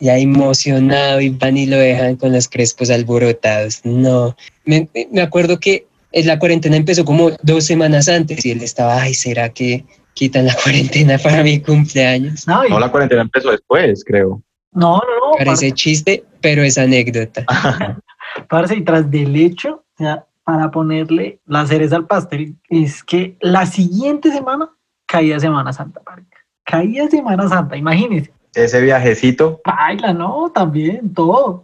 Ya 0.00 0.16
emocionado 0.16 1.20
y 1.20 1.28
van 1.30 1.56
y 1.56 1.66
lo 1.66 1.76
dejan 1.76 2.14
con 2.14 2.30
los 2.32 2.46
crespos 2.48 2.88
alborotados. 2.88 3.80
No, 3.84 4.36
me, 4.64 4.88
me 5.10 5.20
acuerdo 5.20 5.58
que 5.58 5.88
eh, 6.12 6.22
la 6.24 6.38
cuarentena 6.38 6.76
empezó 6.76 7.04
como 7.04 7.32
dos 7.42 7.64
semanas 7.64 8.06
antes 8.06 8.46
y 8.46 8.52
él 8.52 8.62
estaba, 8.62 9.02
ay, 9.02 9.12
¿será 9.12 9.48
que 9.48 9.84
quitan 10.14 10.46
la 10.46 10.54
cuarentena 10.62 11.18
para 11.18 11.42
mi 11.42 11.58
cumpleaños? 11.58 12.46
No, 12.46 12.64
y- 12.64 12.70
No, 12.70 12.78
la 12.78 12.92
cuarentena 12.92 13.22
empezó 13.22 13.50
después, 13.50 14.04
creo. 14.04 14.40
no, 14.70 14.98
no, 14.98 15.00
no, 15.00 15.32
Parece 15.32 15.46
parce, 15.46 15.72
chiste, 15.72 16.22
pero 16.40 16.62
es 16.62 16.78
anécdota. 16.78 17.44
parce, 18.48 18.76
y 18.76 18.84
tras 18.84 19.10
del 19.10 19.34
hecho, 19.34 19.82
sea, 19.96 20.26
para 20.44 20.70
ponerle 20.70 21.40
la 21.44 21.66
cereza 21.66 21.96
al 21.96 22.06
pastel, 22.06 22.54
es 22.70 23.02
que 23.02 23.36
la 23.40 23.66
siguiente 23.66 24.30
semana 24.30 24.70
caía 25.08 25.40
Semana 25.40 25.72
Santa, 25.72 26.00
marica. 26.06 26.38
Caía 26.64 27.08
Semana 27.08 27.48
Santa, 27.48 27.76
imagínense. 27.76 28.30
Ese 28.54 28.80
viajecito, 28.80 29.60
Baila, 29.64 30.12
no, 30.12 30.50
también, 30.54 31.12
todo. 31.12 31.62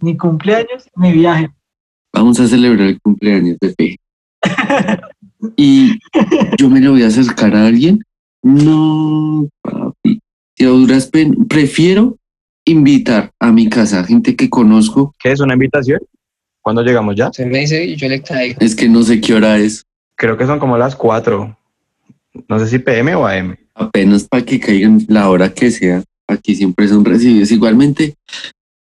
Ni 0.00 0.16
cumpleaños, 0.16 0.88
ni 0.96 1.12
viaje. 1.12 1.50
Vamos 2.12 2.38
a 2.40 2.46
celebrar 2.46 2.88
el 2.88 3.00
cumpleaños 3.00 3.58
de 3.60 3.74
Fe. 3.74 3.96
Y 5.56 5.98
yo 6.56 6.68
me 6.70 6.80
le 6.80 6.88
voy 6.88 7.02
a 7.02 7.08
acercar 7.08 7.54
a 7.54 7.66
alguien. 7.66 8.02
No, 8.42 9.48
papi. 9.62 10.20
A 10.60 10.64
duras 10.66 11.06
pen- 11.08 11.46
prefiero 11.46 12.16
invitar 12.64 13.30
a 13.40 13.52
mi 13.52 13.68
casa 13.68 14.00
a 14.00 14.04
gente 14.04 14.36
que 14.36 14.48
conozco. 14.48 15.14
¿qué 15.22 15.32
es 15.32 15.40
una 15.40 15.54
invitación? 15.54 16.00
¿Cuándo 16.62 16.82
llegamos 16.82 17.14
ya? 17.16 17.30
Se 17.32 17.44
me 17.44 17.58
dice 17.58 17.84
y 17.84 17.96
yo 17.96 18.08
le 18.08 18.22
caigo. 18.22 18.58
Es 18.60 18.74
que 18.74 18.88
no 18.88 19.02
sé 19.02 19.20
qué 19.20 19.34
hora 19.34 19.58
es. 19.58 19.84
Creo 20.16 20.36
que 20.38 20.46
son 20.46 20.58
como 20.58 20.78
las 20.78 20.96
4. 20.96 21.58
No 22.48 22.58
sé 22.58 22.68
si 22.68 22.78
PM 22.78 23.14
o 23.14 23.26
AM. 23.26 23.56
Apenas 23.74 24.24
para 24.24 24.44
que 24.44 24.60
caigan 24.60 25.04
la 25.08 25.28
hora 25.28 25.52
que 25.52 25.70
sea. 25.70 26.02
Aquí 26.28 26.54
siempre 26.54 26.88
son 26.88 27.04
recibidos. 27.04 27.50
Igualmente, 27.50 28.14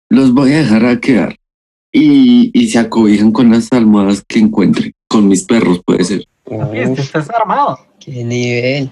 los 0.10 0.34
voy 0.34 0.54
a 0.54 0.60
dejar 0.60 0.86
a 0.86 1.00
quedar. 1.00 1.36
Y, 1.92 2.52
y 2.54 2.70
se 2.70 2.80
acobijan 2.80 3.32
con 3.32 3.52
las 3.52 3.72
almohadas 3.72 4.24
que 4.28 4.40
encuentre. 4.40 4.94
Con 5.08 5.28
mis 5.28 5.44
perros 5.44 5.82
puede 5.86 6.04
ser. 6.04 6.26
Este 6.74 7.02
estás 7.02 7.30
armado. 7.30 7.80
qué 8.00 8.24
nivel. 8.24 8.92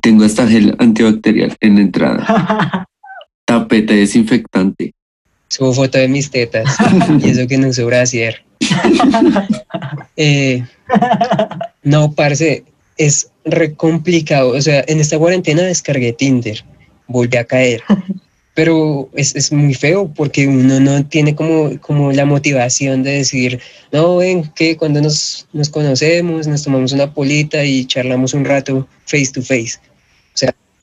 Tengo 0.00 0.24
hasta 0.24 0.46
gel 0.46 0.74
antibacterial 0.78 1.56
en 1.60 1.76
la 1.76 1.80
entrada. 1.80 2.86
Tapete 3.44 3.94
desinfectante. 3.94 4.92
Subo 5.48 5.72
foto 5.72 5.98
de 5.98 6.08
mis 6.08 6.30
tetas 6.30 6.76
y 7.22 7.28
eso 7.28 7.46
que 7.46 7.58
no 7.58 7.68
uso 7.68 7.86
brasier. 7.86 8.44
Eh, 10.16 10.64
no, 11.82 12.12
parce, 12.12 12.62
es 12.96 13.30
re 13.44 13.74
complicado. 13.74 14.50
O 14.50 14.60
sea, 14.60 14.84
en 14.86 15.00
esta 15.00 15.18
cuarentena 15.18 15.62
descargué 15.62 16.12
Tinder, 16.12 16.64
volví 17.06 17.36
a 17.36 17.44
caer. 17.44 17.82
Pero 18.54 19.08
es, 19.14 19.34
es 19.34 19.50
muy 19.50 19.74
feo 19.74 20.12
porque 20.14 20.46
uno 20.46 20.78
no 20.78 21.04
tiene 21.06 21.34
como, 21.34 21.76
como 21.80 22.12
la 22.12 22.24
motivación 22.24 23.02
de 23.02 23.10
decir, 23.10 23.60
no, 23.90 24.18
ven, 24.18 24.48
que 24.54 24.76
cuando 24.76 25.00
nos, 25.00 25.48
nos 25.52 25.68
conocemos, 25.68 26.46
nos 26.46 26.62
tomamos 26.62 26.92
una 26.92 27.12
polita 27.12 27.64
y 27.64 27.84
charlamos 27.84 28.32
un 28.32 28.44
rato 28.44 28.86
face 29.06 29.32
to 29.32 29.42
face. 29.42 29.80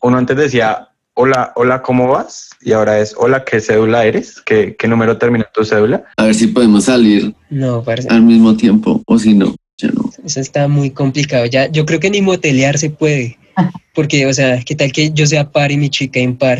Uno 0.02 0.18
antes 0.18 0.36
decía, 0.36 0.90
hola, 1.14 1.54
hola, 1.56 1.82
¿cómo 1.82 2.08
vas? 2.08 2.50
Y 2.62 2.74
ahora 2.74 3.00
es, 3.00 3.14
hola, 3.18 3.46
¿qué 3.46 3.62
cédula 3.62 4.04
eres? 4.04 4.42
¿Qué, 4.42 4.76
qué 4.78 4.88
número 4.88 5.18
termina 5.18 5.48
tu 5.54 5.64
cédula? 5.64 6.04
A 6.18 6.26
ver 6.26 6.36
si 6.36 6.48
podemos 6.48 6.86
salir 6.86 7.34
No, 7.50 7.84
al 8.10 8.22
mismo 8.22 8.58
tiempo 8.58 9.02
o 9.06 9.20
si 9.20 9.34
no, 9.34 9.56
ya 9.82 9.90
no. 9.90 10.10
eso 10.26 10.40
está 10.40 10.68
muy 10.68 10.92
complicado. 10.92 11.46
Ya, 11.46 11.70
yo 11.72 11.86
creo 11.86 12.00
que 12.00 12.10
ni 12.10 12.22
motelear 12.22 12.78
se 12.78 12.90
puede. 12.90 13.38
Porque, 13.94 14.26
o 14.26 14.34
sea, 14.34 14.62
¿qué 14.64 14.76
tal 14.76 14.92
que 14.92 15.12
yo 15.12 15.26
sea 15.26 15.52
par 15.52 15.72
y 15.72 15.78
mi 15.78 15.90
chica 15.90 16.20
impar? 16.20 16.60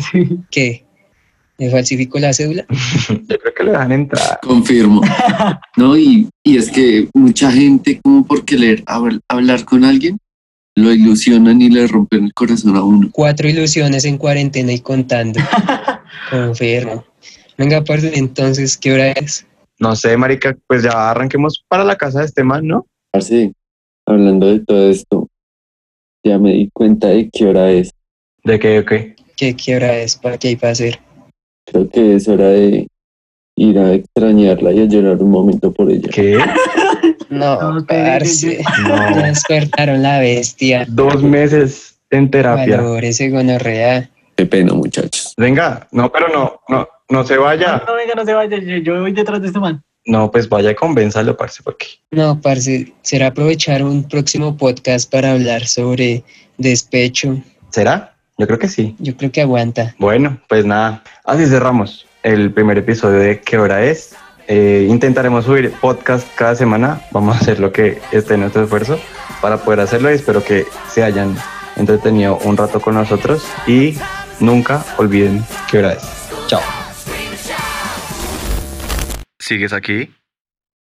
¿Qué? 0.50 0.84
¿Me 1.58 1.70
falsifico 1.70 2.18
la 2.18 2.32
cédula? 2.32 2.66
Yo 3.08 3.38
creo 3.38 3.54
que 3.56 3.64
le 3.64 3.70
dejan 3.70 3.92
entrar. 3.92 4.40
Confirmo. 4.42 5.00
No, 5.76 5.96
y, 5.96 6.28
y 6.44 6.56
es 6.58 6.70
que 6.70 7.08
mucha 7.14 7.50
gente, 7.52 7.98
como 8.02 8.26
por 8.26 8.44
querer 8.44 8.84
habl- 8.84 9.20
hablar 9.28 9.64
con 9.64 9.84
alguien, 9.84 10.18
lo 10.74 10.92
ilusionan 10.92 11.60
y 11.62 11.70
le 11.70 11.86
rompen 11.86 12.24
el 12.24 12.34
corazón 12.34 12.76
a 12.76 12.82
uno. 12.82 13.08
Cuatro 13.12 13.48
ilusiones 13.48 14.04
en 14.04 14.18
cuarentena 14.18 14.72
y 14.72 14.80
contando. 14.80 15.40
Confirmo. 16.30 17.04
Venga, 17.58 17.82
parce, 17.84 18.12
entonces, 18.18 18.76
¿qué 18.76 18.92
hora 18.92 19.12
es? 19.12 19.46
No 19.78 19.94
sé, 19.96 20.16
marica, 20.16 20.56
pues 20.66 20.82
ya 20.82 21.10
arranquemos 21.10 21.64
para 21.68 21.84
la 21.84 21.96
casa 21.96 22.20
de 22.20 22.26
este 22.26 22.44
man, 22.44 22.66
¿no? 22.66 22.86
Parce, 23.12 23.52
hablando 24.06 24.46
de 24.46 24.60
todo 24.60 24.88
esto, 24.88 25.28
ya 26.24 26.38
me 26.38 26.52
di 26.54 26.70
cuenta 26.72 27.08
de 27.08 27.28
qué 27.30 27.46
hora 27.46 27.70
es. 27.70 27.92
¿De 28.42 28.58
qué, 28.58 28.78
o 28.78 28.84
qué? 28.86 29.14
¿Qué, 29.36 29.54
qué 29.54 29.76
hora 29.76 29.98
es? 29.98 30.16
¿Para 30.16 30.38
qué 30.38 30.48
hay 30.48 30.56
para 30.56 30.72
hacer? 30.72 30.98
Creo 31.66 31.90
que 31.90 32.16
es 32.16 32.26
hora 32.26 32.48
de 32.48 32.88
ir 33.56 33.78
a 33.78 33.92
extrañarla 33.92 34.72
y 34.72 34.80
a 34.80 34.84
llorar 34.86 35.22
un 35.22 35.30
momento 35.30 35.72
por 35.72 35.90
ella. 35.90 36.08
¿Qué? 36.12 36.38
No, 37.28 37.72
No, 37.72 37.86
parce. 37.86 38.62
No. 38.86 39.22
Despertaron 39.22 40.02
la 40.02 40.20
bestia. 40.20 40.84
Dos 40.86 41.22
meses 41.22 41.98
en 42.10 42.30
terapia. 42.30 42.76
Valores, 42.76 43.18
gonorrea. 43.30 44.10
Qué 44.36 44.44
pena, 44.44 44.74
muchachos. 44.74 45.32
Venga, 45.38 45.88
no, 45.92 46.12
pero 46.12 46.28
no, 46.28 46.60
no, 46.68 46.86
no 47.08 47.24
se 47.24 47.38
vaya. 47.38 47.82
No, 47.86 47.94
venga, 47.94 48.14
no 48.14 48.24
se 48.26 48.34
vaya, 48.34 48.58
yo, 48.58 48.76
yo 48.78 49.00
voy 49.00 49.12
detrás 49.12 49.40
de 49.40 49.46
este 49.46 49.58
man. 49.58 49.82
No, 50.04 50.30
pues 50.30 50.48
vaya 50.48 50.74
convénzalo, 50.74 51.36
parce, 51.36 51.62
porque 51.62 51.86
No, 52.10 52.40
parce, 52.40 52.92
será 53.02 53.28
aprovechar 53.28 53.82
un 53.84 54.02
próximo 54.08 54.56
podcast 54.56 55.10
para 55.10 55.32
hablar 55.32 55.66
sobre 55.66 56.24
despecho. 56.58 57.40
¿será? 57.70 58.14
Yo 58.38 58.46
creo 58.46 58.58
que 58.58 58.68
sí. 58.68 58.94
Yo 58.98 59.16
creo 59.16 59.30
que 59.30 59.40
aguanta. 59.40 59.94
Bueno, 59.98 60.38
pues 60.48 60.64
nada, 60.64 61.02
así 61.24 61.46
cerramos 61.46 62.06
el 62.22 62.52
primer 62.52 62.78
episodio 62.78 63.18
de 63.18 63.40
¿Qué 63.40 63.58
hora 63.58 63.84
es? 63.84 64.14
Eh, 64.48 64.86
intentaremos 64.88 65.44
subir 65.44 65.72
podcast 65.80 66.26
cada 66.34 66.54
semana. 66.54 67.00
Vamos 67.10 67.36
a 67.36 67.40
hacer 67.40 67.60
lo 67.60 67.72
que 67.72 68.00
esté 68.10 68.34
en 68.34 68.40
nuestro 68.40 68.64
esfuerzo 68.64 68.98
para 69.40 69.58
poder 69.58 69.80
hacerlo 69.80 70.10
y 70.10 70.14
espero 70.14 70.42
que 70.42 70.66
se 70.88 71.02
hayan 71.02 71.36
entretenido 71.76 72.38
un 72.44 72.56
rato 72.56 72.80
con 72.80 72.94
nosotros 72.94 73.44
y 73.66 73.96
nunca 74.40 74.84
olviden 74.98 75.44
qué 75.70 75.78
hora 75.78 75.92
es. 75.92 76.02
Chao. 76.48 76.81
¿Sigues 79.42 79.72
aquí? 79.72 80.14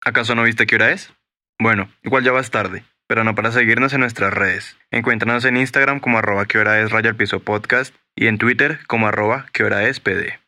¿Acaso 0.05 0.35
no 0.35 0.43
viste 0.43 0.67
qué 0.67 0.75
hora 0.75 0.91
es? 0.91 1.11
Bueno, 1.59 1.89
igual 2.03 2.23
ya 2.23 2.31
vas 2.31 2.51
tarde, 2.51 2.85
pero 3.07 3.23
no 3.23 3.33
para 3.33 3.51
seguirnos 3.51 3.91
en 3.93 4.01
nuestras 4.01 4.31
redes. 4.31 4.77
Encuéntranos 4.91 5.45
en 5.45 5.57
Instagram 5.57 5.99
como 5.99 6.19
arroba 6.19 6.45
que 6.45 6.59
hora 6.59 6.79
es 6.79 6.91
raya 6.91 7.15
piso 7.15 7.39
podcast 7.39 7.95
y 8.15 8.27
en 8.27 8.37
Twitter 8.37 8.77
como 8.85 9.07
arroba 9.07 9.47
que 9.51 9.63
hora 9.63 9.87
es 9.87 9.99
pd. 9.99 10.40